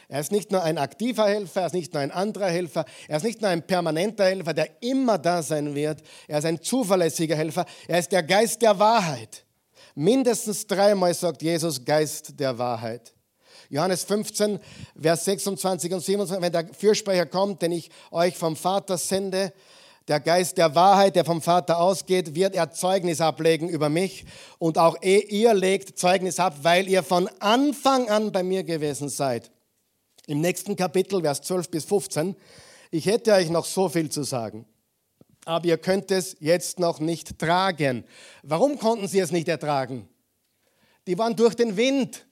[0.10, 3.18] Er ist nicht nur ein aktiver Helfer, er ist nicht nur ein anderer Helfer, er
[3.18, 6.02] ist nicht nur ein permanenter Helfer, der immer da sein wird.
[6.28, 7.66] Er ist ein zuverlässiger Helfer.
[7.88, 9.46] Er ist der Geist der Wahrheit.
[9.96, 13.14] Mindestens dreimal sagt Jesus Geist der Wahrheit.
[13.70, 14.60] Johannes 15,
[15.00, 19.54] Vers 26 und 27, wenn der Fürsprecher kommt, den ich euch vom Vater sende,
[20.08, 24.26] der Geist der Wahrheit, der vom Vater ausgeht, wird er Zeugnis ablegen über mich.
[24.58, 29.52] Und auch ihr legt Zeugnis ab, weil ihr von Anfang an bei mir gewesen seid.
[30.28, 32.36] Im nächsten Kapitel, Vers 12 bis 15,
[32.92, 34.66] ich hätte euch noch so viel zu sagen,
[35.44, 38.06] aber ihr könnt es jetzt noch nicht tragen.
[38.44, 40.08] Warum konnten sie es nicht ertragen?
[41.06, 42.27] Die waren durch den Wind.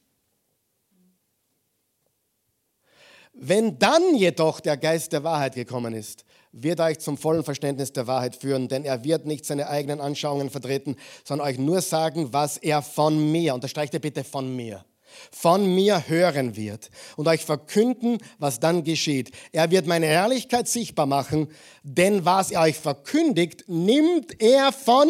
[3.38, 6.23] Wenn dann jedoch der Geist der Wahrheit gekommen ist,
[6.53, 10.49] wird euch zum vollen Verständnis der Wahrheit führen, denn er wird nicht seine eigenen Anschauungen
[10.49, 14.86] vertreten, sondern euch nur sagen, was er von mir, unterstreicht er bitte von mir,
[15.31, 19.31] von mir hören wird und euch verkünden, was dann geschieht.
[19.51, 21.49] Er wird meine Herrlichkeit sichtbar machen,
[21.83, 25.09] denn was er euch verkündigt, nimmt er von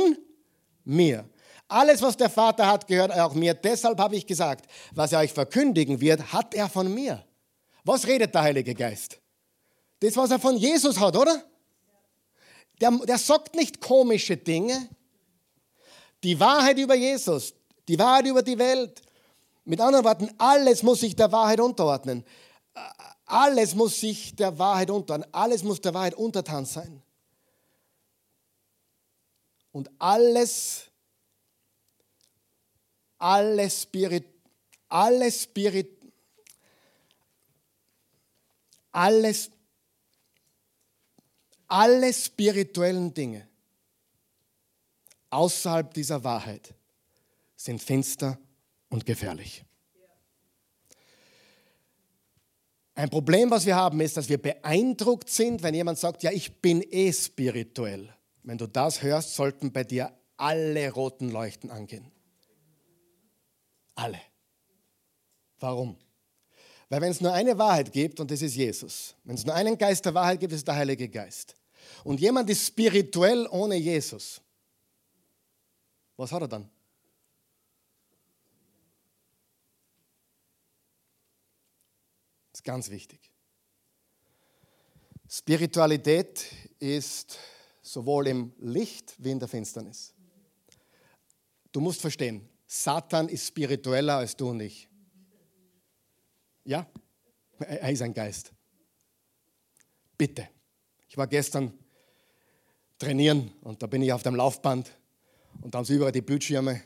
[0.84, 1.26] mir.
[1.68, 3.54] Alles, was der Vater hat, gehört auch mir.
[3.54, 4.66] Deshalb habe ich gesagt,
[4.96, 7.24] was er euch verkündigen wird, hat er von mir.
[7.86, 9.20] Was redet der Heilige Geist?
[10.00, 11.44] Das, was er von Jesus hat, oder?
[12.82, 14.90] Der, der sagt nicht komische Dinge.
[16.24, 17.54] Die Wahrheit über Jesus,
[17.88, 19.02] die Wahrheit über die Welt.
[19.64, 22.26] Mit anderen Worten, alles muss sich der Wahrheit unterordnen.
[23.26, 25.34] Alles muss sich der Wahrheit unterordnen.
[25.34, 27.02] Alles muss der Wahrheit untertan sein.
[29.72, 30.86] Und alles,
[33.18, 34.26] alles Spirit,
[34.90, 36.05] alles Spirit,
[38.96, 39.52] alles
[41.68, 43.48] alle spirituellen Dinge
[45.30, 46.74] außerhalb dieser Wahrheit
[47.56, 48.38] sind finster
[48.90, 49.66] und gefährlich.
[52.94, 56.62] Ein Problem, was wir haben, ist, dass wir beeindruckt sind, wenn jemand sagt, ja, ich
[56.62, 58.16] bin eh spirituell.
[58.44, 62.10] Wenn du das hörst, sollten bei dir alle roten Leuchten angehen.
[63.96, 64.22] Alle.
[65.60, 65.98] Warum?
[66.90, 69.78] Weil wenn es nur eine Wahrheit gibt, und das ist Jesus, wenn es nur einen
[69.78, 71.56] Geist der Wahrheit gibt, ist der Heilige Geist.
[72.04, 74.42] Und jemand ist spirituell ohne Jesus.
[76.18, 76.70] Was hat er dann?
[82.52, 83.32] Das ist ganz wichtig.
[85.28, 86.46] Spiritualität
[86.80, 87.38] ist
[87.82, 90.14] sowohl im Licht wie in der Finsternis.
[91.72, 94.88] Du musst verstehen, Satan ist spiritueller als du und ich.
[96.66, 96.88] Ja,
[97.60, 98.52] er ist ein Geist.
[100.18, 100.50] Bitte.
[101.08, 101.72] Ich war gestern
[102.98, 104.92] trainieren und da bin ich auf dem Laufband
[105.62, 106.82] und dann sind überall die Bildschirme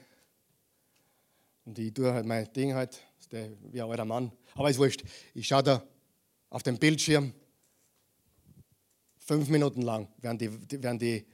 [1.65, 3.01] und ich tue halt mein Ding halt
[3.31, 4.31] wie ein alter Mann.
[4.55, 5.03] Aber ist wurscht.
[5.33, 5.83] Ich schaue da
[6.49, 7.33] auf dem Bildschirm.
[9.19, 11.25] Fünf Minuten lang werden die, die, werden die,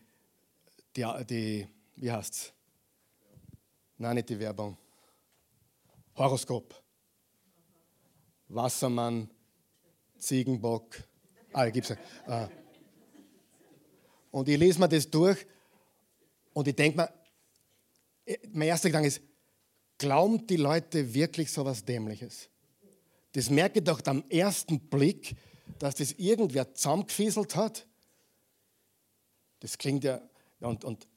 [0.96, 2.54] die, die wie heißt's?
[3.98, 4.78] Nein, nicht die Werbung.
[6.16, 6.85] Horoskop.
[8.48, 9.30] Wassermann,
[10.18, 10.98] Ziegenbock.
[11.54, 11.93] Ah, gibt's.
[12.28, 12.50] Ah.
[14.32, 15.46] Und ich lese mir das durch
[16.54, 17.10] und ich denke mir,
[18.52, 19.22] mein erster Gedanke ist,
[19.98, 22.50] glauben die Leute wirklich so was Dämliches?
[23.32, 25.36] Das merke ich doch am ersten Blick,
[25.80, 27.86] dass das irgendwer zusammengefieselt hat.
[29.60, 30.22] Das klingt ja,
[30.60, 31.08] und, und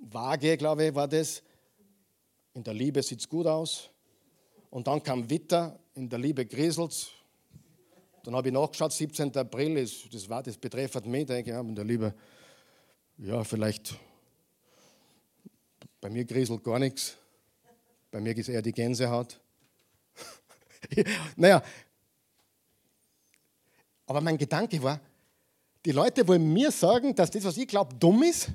[0.00, 1.42] vage, glaube ich, war das.
[2.54, 3.90] In der Liebe sieht es gut aus.
[4.70, 7.12] Und dann kam Witter, in der Liebe grieselt
[8.24, 9.36] Dann habe ich nachgeschaut, 17.
[9.36, 12.14] April, ist, das, war, das betreffend mich, denke ich, in der Liebe,
[13.18, 13.94] ja, vielleicht,
[16.00, 17.16] bei mir grieselt gar nichts.
[18.10, 19.40] Bei mir ist eher die Gänsehaut.
[21.36, 21.62] naja,
[24.06, 25.00] aber mein Gedanke war,
[25.84, 28.48] die Leute wollen mir sagen, dass das, was ich glaube, dumm ist.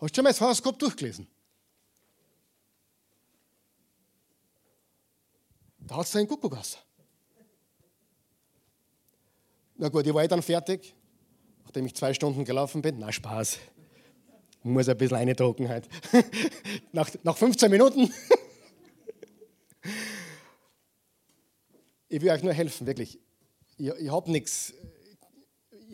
[0.00, 1.26] Hast du schon mal das Horoskop durchgelesen?
[5.86, 6.78] Da hat es einen Kuckuckgasser.
[9.76, 10.94] Na gut, ich war dann fertig,
[11.64, 12.98] nachdem ich zwei Stunden gelaufen bin.
[12.98, 13.58] Na, Spaß.
[14.60, 15.88] Ich muss ein bisschen eindrucken heute.
[16.92, 18.12] nach, nach 15 Minuten.
[22.08, 23.18] ich will euch nur helfen, wirklich.
[23.76, 24.72] Ich, ich habe nichts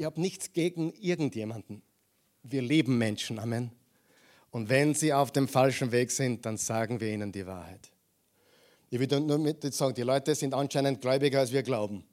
[0.01, 1.83] ich hab nichts gegen irgendjemanden.
[2.43, 3.71] Wir lieben Menschen, Amen.
[4.51, 7.91] Und wenn sie auf dem falschen Weg sind, dann sagen wir ihnen die Wahrheit.
[8.91, 12.05] Ich will nur mit sagen, die Leute sind anscheinend gläubiger, als wir glauben.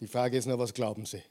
[0.00, 1.22] Die Frage ist nur, was glauben sie?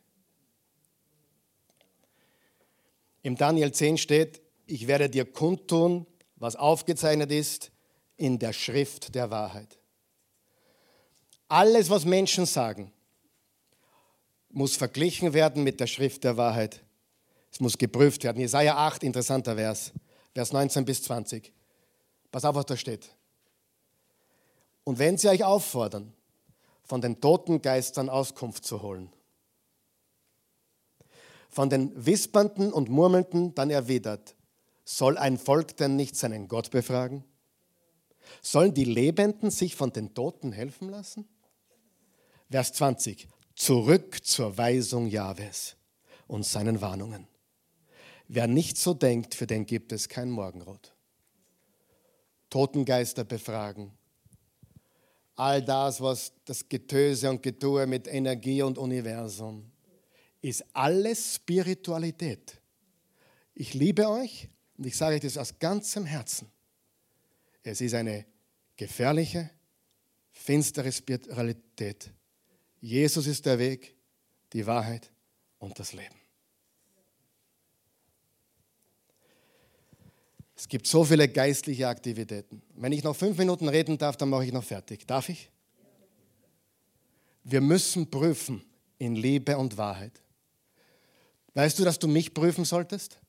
[3.22, 6.06] Im Daniel 10 steht, ich werde dir kundtun,
[6.38, 7.72] was aufgezeichnet ist
[8.18, 9.78] in der Schrift der Wahrheit.
[11.48, 12.92] Alles, was Menschen sagen,
[14.50, 16.82] muss verglichen werden mit der Schrift der Wahrheit.
[17.52, 18.40] Es muss geprüft werden.
[18.40, 19.92] Jesaja 8, interessanter Vers,
[20.34, 21.52] Vers 19 bis 20.
[22.32, 23.15] Pass auf, was da steht.
[24.86, 26.14] Und wenn sie euch auffordern,
[26.84, 29.12] von den toten Geistern Auskunft zu holen,
[31.50, 34.36] von den Wispernden und Murmelnden dann erwidert,
[34.86, 37.24] soll ein Volk denn nicht seinen Gott befragen?
[38.42, 41.28] Sollen die Lebenden sich von den Toten helfen lassen?
[42.52, 43.28] Vers 20.
[43.56, 45.76] Zurück zur Weisung Jahwes
[46.28, 47.28] und seinen Warnungen.
[48.28, 50.94] Wer nicht so denkt, für den gibt es kein Morgenrot.
[52.50, 53.92] Totengeister befragen,
[55.36, 59.72] all das, was das Getöse und Getue mit Energie und Universum,
[60.42, 62.60] ist alles Spiritualität.
[63.54, 66.52] Ich liebe euch und ich sage euch das aus ganzem Herzen.
[67.64, 68.26] Es ist eine
[68.76, 69.50] gefährliche,
[70.32, 72.12] finstere Spiritualität.
[72.80, 73.96] Jesus ist der Weg,
[74.54, 75.12] die Wahrheit
[75.60, 76.25] und das Leben.
[80.56, 82.62] Es gibt so viele geistliche Aktivitäten.
[82.76, 85.06] Wenn ich noch fünf Minuten reden darf, dann mache ich noch fertig.
[85.06, 85.50] Darf ich?
[87.44, 88.64] Wir müssen prüfen
[88.98, 90.22] in Liebe und Wahrheit.
[91.54, 93.20] Weißt du, dass du mich prüfen solltest?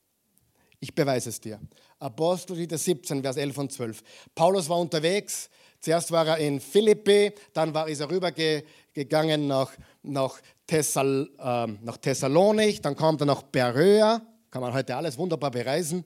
[0.78, 1.60] Ich beweise es dir.
[1.98, 4.02] Apostelgeschichte 17, Vers 11 und 12.
[4.34, 5.50] Paulus war unterwegs.
[5.80, 9.72] Zuerst war er in Philippi, dann war, ist er rübergegangen nach,
[10.02, 14.20] nach, Thessal, äh, nach Thessalonik, dann kam er nach Beröa.
[14.50, 16.04] Kann man heute alles wunderbar bereisen.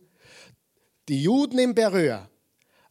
[1.10, 2.30] Die Juden in Beröa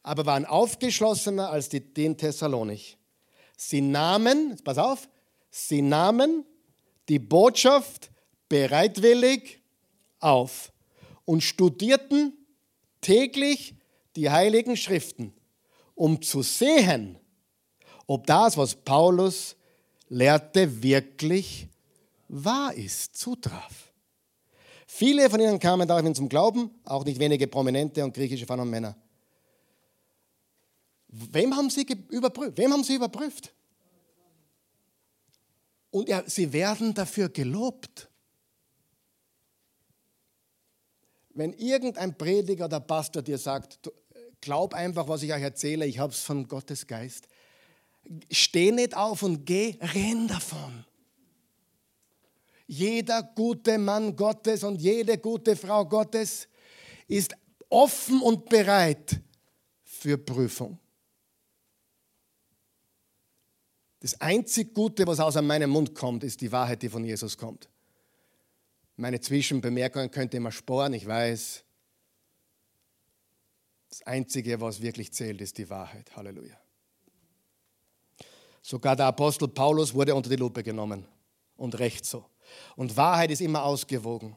[0.03, 2.97] aber waren aufgeschlossener als die, die in Thessalonich.
[3.55, 5.07] Sie nahmen, pass auf,
[5.49, 6.43] sie nahmen
[7.07, 8.11] die Botschaft
[8.49, 9.61] bereitwillig
[10.19, 10.73] auf
[11.23, 12.33] und studierten
[12.99, 13.75] täglich
[14.17, 15.31] die heiligen Schriften,
[15.95, 17.17] um zu sehen,
[18.05, 19.55] ob das, was Paulus
[20.09, 21.69] lehrte, wirklich
[22.27, 23.88] wahr ist, zutraf.
[24.91, 28.71] Viele von ihnen kamen daraufhin zum Glauben, auch nicht wenige prominente und griechische Frauen und
[28.71, 28.97] Männer.
[31.09, 32.57] Wem haben sie überprüft?
[32.57, 33.53] Wem haben sie überprüft?
[35.91, 38.09] Und ja, sie werden dafür gelobt.
[41.35, 43.91] Wenn irgendein Prediger oder Pastor dir sagt,
[44.41, 47.27] glaub einfach, was ich euch erzähle, ich habe es von Gottes Geist,
[48.31, 50.83] steh nicht auf und geh, renn davon.
[52.71, 56.47] Jeder gute Mann Gottes und jede gute Frau Gottes
[57.07, 57.35] ist
[57.67, 59.19] offen und bereit
[59.83, 60.77] für Prüfung.
[64.01, 67.67] Das einzig Gute, was aus meinem Mund kommt, ist die Wahrheit, die von Jesus kommt.
[68.97, 71.63] Meine Zwischenbemerkungen könnt ihr immer sporen, ich weiß.
[73.89, 76.15] Das Einzige, was wirklich zählt, ist die Wahrheit.
[76.15, 76.61] Halleluja.
[78.61, 81.07] Sogar der Apostel Paulus wurde unter die Lupe genommen.
[81.57, 82.25] Und recht so.
[82.75, 84.35] Und Wahrheit ist immer ausgewogen.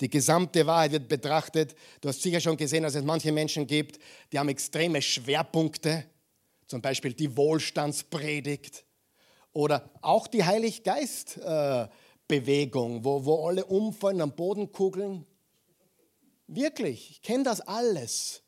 [0.00, 1.74] Die gesamte Wahrheit wird betrachtet.
[2.00, 3.98] Du hast sicher schon gesehen, dass es manche Menschen gibt,
[4.32, 6.04] die haben extreme Schwerpunkte.
[6.66, 8.86] Zum Beispiel die Wohlstandspredigt
[9.52, 15.24] oder auch die Heiliggeist-Bewegung, wo, wo alle umfallen, am Boden kugeln.
[16.46, 18.42] Wirklich, ich kenne das alles.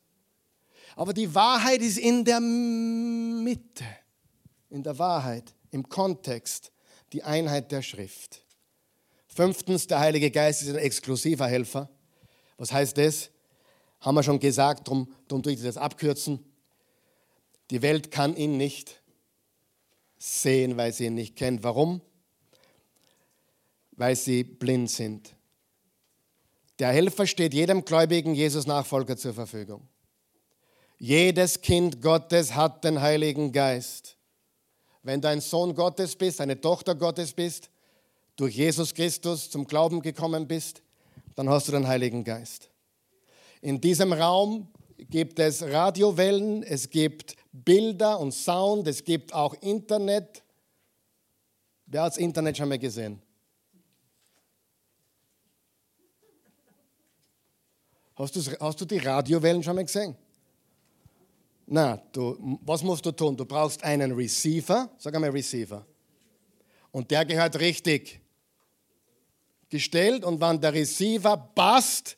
[0.96, 3.84] Aber die Wahrheit ist in der Mitte,
[4.70, 6.72] in der Wahrheit, im Kontext,
[7.12, 8.45] die Einheit der Schrift.
[9.36, 11.90] Fünftens, der Heilige Geist ist ein exklusiver Helfer.
[12.56, 13.28] Was heißt das?
[14.00, 16.42] Haben wir schon gesagt, darum, tue ich das abkürzen.
[17.70, 19.02] Die Welt kann ihn nicht
[20.16, 21.62] sehen, weil sie ihn nicht kennt.
[21.62, 22.00] Warum?
[23.92, 25.36] Weil sie blind sind.
[26.78, 29.86] Der Helfer steht jedem gläubigen Jesus-Nachfolger zur Verfügung.
[30.98, 34.16] Jedes Kind Gottes hat den Heiligen Geist.
[35.02, 37.68] Wenn du ein Sohn Gottes bist, eine Tochter Gottes bist,
[38.36, 40.82] durch Jesus Christus zum Glauben gekommen bist,
[41.34, 42.70] dann hast du den Heiligen Geist.
[43.60, 44.68] In diesem Raum
[44.98, 50.42] gibt es Radiowellen, es gibt Bilder und Sound, es gibt auch Internet.
[51.86, 53.20] Wer hat das Internet schon mal gesehen?
[58.14, 60.16] Hast, hast du die Radiowellen schon mal gesehen?
[61.66, 63.36] Na, du, was musst du tun?
[63.36, 65.84] Du brauchst einen Receiver, sag einmal Receiver.
[66.92, 68.20] Und der gehört richtig
[69.68, 72.16] gestellt und wenn der Receiver passt,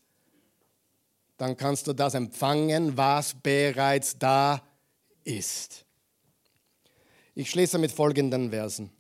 [1.37, 4.63] dann kannst du das empfangen, was bereits da
[5.25, 5.85] ist.
[7.35, 8.91] Ich schließe mit folgenden Versen.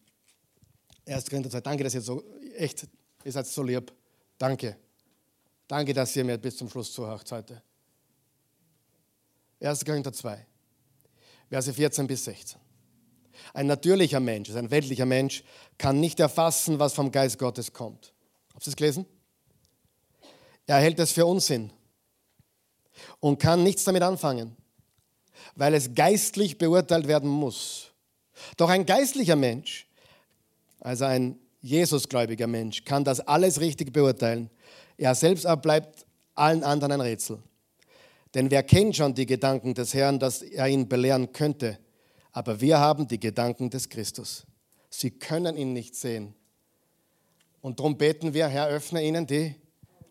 [1.06, 1.28] 1.
[1.28, 1.60] Korinther 2.
[1.60, 2.22] Danke, dass ihr so,
[2.56, 2.86] echt,
[3.24, 3.92] ihr seid so lieb.
[4.38, 4.76] Danke.
[5.66, 7.62] Danke, dass ihr mir bis zum Schluss zuhört heute.
[9.60, 9.84] 1.
[9.84, 10.46] Korinther 2,
[11.50, 12.60] Verse 14 bis 16.
[13.54, 15.42] Ein natürlicher Mensch, ein weltlicher Mensch,
[15.76, 18.12] kann nicht erfassen, was vom Geist Gottes kommt.
[18.58, 19.06] Habt ihr es gelesen?
[20.66, 21.70] Er hält es für Unsinn
[23.20, 24.56] und kann nichts damit anfangen,
[25.54, 27.92] weil es geistlich beurteilt werden muss.
[28.56, 29.86] Doch ein geistlicher Mensch,
[30.80, 34.50] also ein Jesusgläubiger Mensch, kann das alles richtig beurteilen.
[34.96, 36.04] Er selbst aber bleibt
[36.34, 37.40] allen anderen ein Rätsel.
[38.34, 41.78] Denn wer kennt schon die Gedanken des Herrn, dass er ihn belehren könnte?
[42.32, 44.44] Aber wir haben die Gedanken des Christus.
[44.90, 46.34] Sie können ihn nicht sehen,
[47.60, 49.54] und darum beten wir, Herr, öffne ihnen die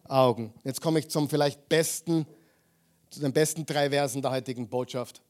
[0.07, 0.53] Augen.
[0.63, 2.25] Jetzt komme ich zum vielleicht besten,
[3.09, 5.21] zu den besten drei Versen der heutigen Botschaft.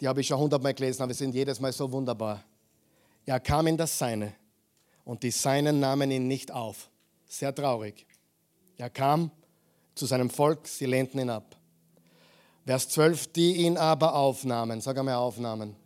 [0.00, 2.42] Die habe ich schon hundertmal gelesen, aber sie sind jedes Mal so wunderbar.
[3.26, 4.32] Er kam in das Seine
[5.04, 6.90] und die Seinen nahmen ihn nicht auf.
[7.26, 8.06] Sehr traurig.
[8.76, 9.30] Er kam
[9.94, 11.56] zu seinem Volk, sie lehnten ihn ab.
[12.64, 15.76] Vers 12, die ihn aber aufnahmen, sag einmal aufnahmen,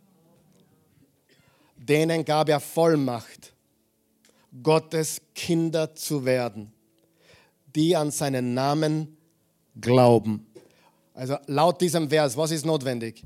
[1.75, 3.54] denen gab er Vollmacht
[4.63, 6.71] Gottes Kinder zu werden,
[7.75, 9.17] die an seinen Namen
[9.79, 10.45] glauben.
[11.13, 13.23] Also laut diesem Vers, was ist notwendig?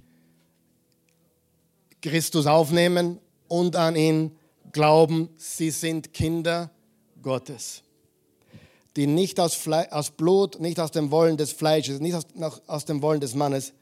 [2.02, 4.36] Christus aufnehmen und an ihn
[4.72, 6.72] glauben, sie sind Kinder
[7.22, 7.84] Gottes,
[8.96, 12.26] die nicht aus, Fle aus Blut, nicht aus dem Wollen des Fleisches, nicht aus,
[12.68, 13.74] aus dem Wollen des Mannes,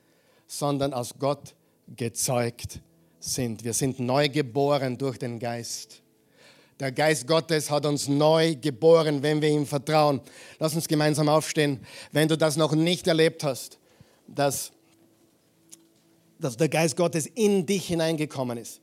[0.47, 1.55] sondern aus Gott
[1.95, 2.81] gezeugt
[3.19, 3.63] sind.
[3.63, 6.01] Wir sind neu geboren durch den Geist.
[6.79, 10.21] Der Geist Gottes hat uns neu geboren, wenn wir ihm vertrauen.
[10.59, 11.79] Lass uns gemeinsam aufstehen.
[12.11, 13.79] Wenn du das noch nicht erlebt hast,
[14.27, 14.71] dass,
[16.39, 18.79] dass der Geist Gottes in dich hineingekommen ist.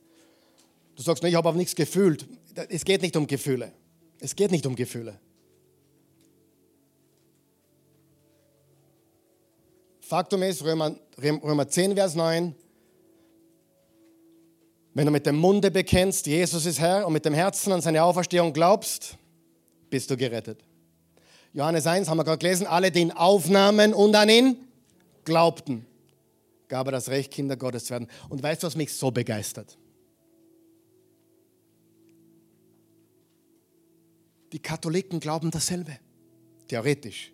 [0.95, 2.27] Du sagst, ich habe auch nichts gefühlt.
[2.69, 3.71] Es geht nicht um Gefühle.
[4.19, 5.19] Es geht nicht um Gefühle.
[10.01, 12.55] Faktum ist, Römer, Römer 10, Vers 9,
[14.95, 18.01] wenn du mit dem Munde bekennst, Jesus ist Herr, und mit dem Herzen an seine
[18.01, 19.17] Auferstehung glaubst,
[19.89, 20.63] bist du gerettet.
[21.51, 24.57] Johannes 1 haben wir gerade gelesen, alle, die ihn aufnahmen und an ihn
[25.25, 25.85] glaubten,
[26.69, 28.07] gab er das Recht, Kinder Gottes zu werden.
[28.29, 29.77] Und weißt du, was mich so begeistert?
[34.53, 35.99] Die Katholiken glauben dasselbe.
[36.69, 37.33] Theoretisch.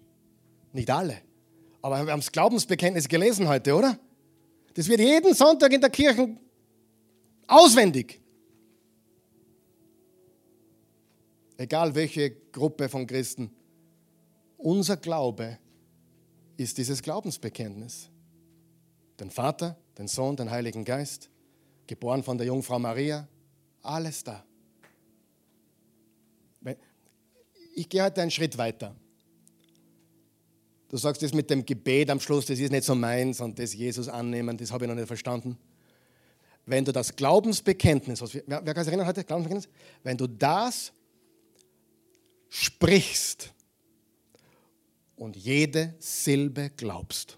[0.73, 1.17] Nicht alle.
[1.83, 3.99] Aber wir haben das Glaubensbekenntnis gelesen heute, oder?
[4.73, 6.37] Das wird jeden Sonntag in der Kirche
[7.51, 8.21] Auswendig.
[11.57, 13.51] Egal welche Gruppe von Christen.
[14.55, 15.57] Unser Glaube
[16.55, 18.09] ist dieses Glaubensbekenntnis.
[19.19, 21.29] Den Vater, den Sohn, den Heiligen Geist,
[21.87, 23.27] geboren von der Jungfrau Maria,
[23.81, 24.45] alles da.
[27.75, 28.95] Ich gehe heute einen Schritt weiter.
[30.87, 33.73] Du sagst das mit dem Gebet am Schluss, das ist nicht so meins und das
[33.73, 35.57] Jesus annehmen, das habe ich noch nicht verstanden.
[36.65, 39.73] Wenn du das Glaubensbekenntnis, was wir, wer, wer kann sich erinnern heute, Glaubensbekenntnis?
[40.03, 40.91] Wenn du das
[42.49, 43.53] sprichst
[45.15, 47.37] und jede Silbe glaubst,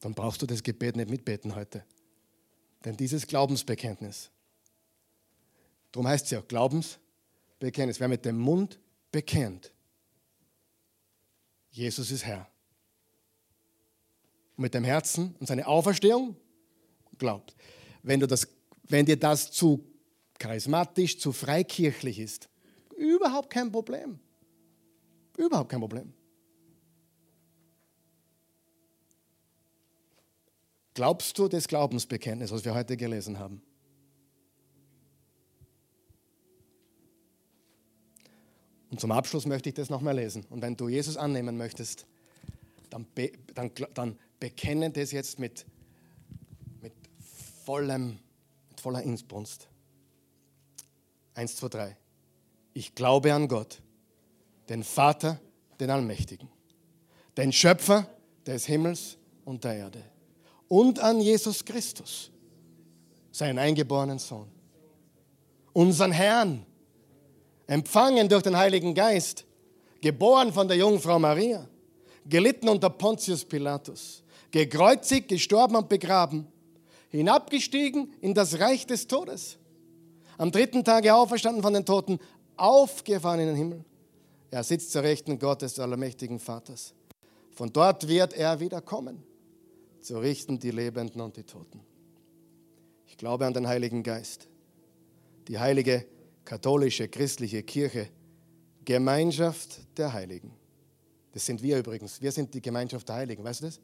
[0.00, 1.84] dann brauchst du das Gebet nicht mitbeten heute.
[2.84, 4.30] Denn dieses Glaubensbekenntnis,
[5.92, 8.80] darum heißt es ja Glaubensbekenntnis, wer mit dem Mund
[9.12, 9.72] bekennt,
[11.70, 12.49] Jesus ist Herr.
[14.60, 16.36] Mit dem Herzen und seine Auferstehung
[17.16, 17.56] glaubt.
[18.02, 18.46] Wenn, du das,
[18.82, 19.86] wenn dir das zu
[20.38, 22.50] charismatisch, zu freikirchlich ist,
[22.94, 24.20] überhaupt kein Problem.
[25.38, 26.12] Überhaupt kein Problem.
[30.92, 33.62] Glaubst du das Glaubensbekenntnis, was wir heute gelesen haben?
[38.90, 40.44] Und zum Abschluss möchte ich das nochmal lesen.
[40.50, 42.06] Und wenn du Jesus annehmen möchtest,
[42.90, 43.06] dann,
[43.54, 45.66] dann, dann bekenne das jetzt mit,
[46.80, 46.92] mit,
[47.64, 48.18] vollem,
[48.70, 49.68] mit voller Inbrunst.
[51.34, 51.96] Eins, zwei, drei.
[52.72, 53.80] Ich glaube an Gott,
[54.68, 55.38] den Vater,
[55.78, 56.48] den Allmächtigen,
[57.36, 58.08] den Schöpfer
[58.46, 60.02] des Himmels und der Erde
[60.68, 62.30] und an Jesus Christus,
[63.32, 64.48] seinen eingeborenen Sohn,
[65.72, 66.64] unseren Herrn,
[67.66, 69.44] empfangen durch den Heiligen Geist,
[70.00, 71.68] geboren von der Jungfrau Maria,
[72.24, 76.46] gelitten unter Pontius Pilatus, gekreuzigt, gestorben und begraben,
[77.08, 79.58] hinabgestiegen in das Reich des Todes,
[80.38, 82.18] am dritten Tage auferstanden von den Toten,
[82.56, 83.84] aufgefahren in den Himmel.
[84.50, 86.94] Er sitzt zur Rechten Gottes, des allmächtigen Vaters.
[87.52, 89.22] Von dort wird er wiederkommen
[90.00, 91.80] zu richten die Lebenden und die Toten.
[93.06, 94.48] Ich glaube an den Heiligen Geist,
[95.48, 96.06] die heilige
[96.44, 98.08] katholische christliche Kirche,
[98.84, 100.52] Gemeinschaft der Heiligen.
[101.32, 102.20] Das sind wir übrigens.
[102.20, 103.44] Wir sind die Gemeinschaft der Heiligen.
[103.44, 103.80] Weißt du das?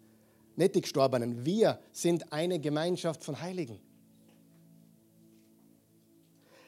[0.56, 1.44] Nicht die Gestorbenen.
[1.44, 3.78] Wir sind eine Gemeinschaft von Heiligen.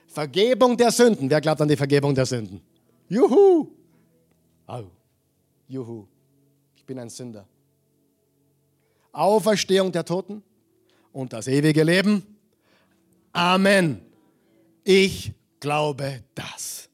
[0.07, 1.29] Vergebung der Sünden.
[1.29, 2.61] Wer glaubt an die Vergebung der Sünden?
[3.09, 3.69] Juhu!
[4.67, 4.85] Au.
[5.67, 6.07] Juhu.
[6.77, 7.47] Ich bin ein Sünder.
[9.13, 10.43] Auferstehung der Toten
[11.13, 12.23] und das ewige Leben.
[13.33, 14.01] Amen.
[14.85, 16.88] Ich glaube das.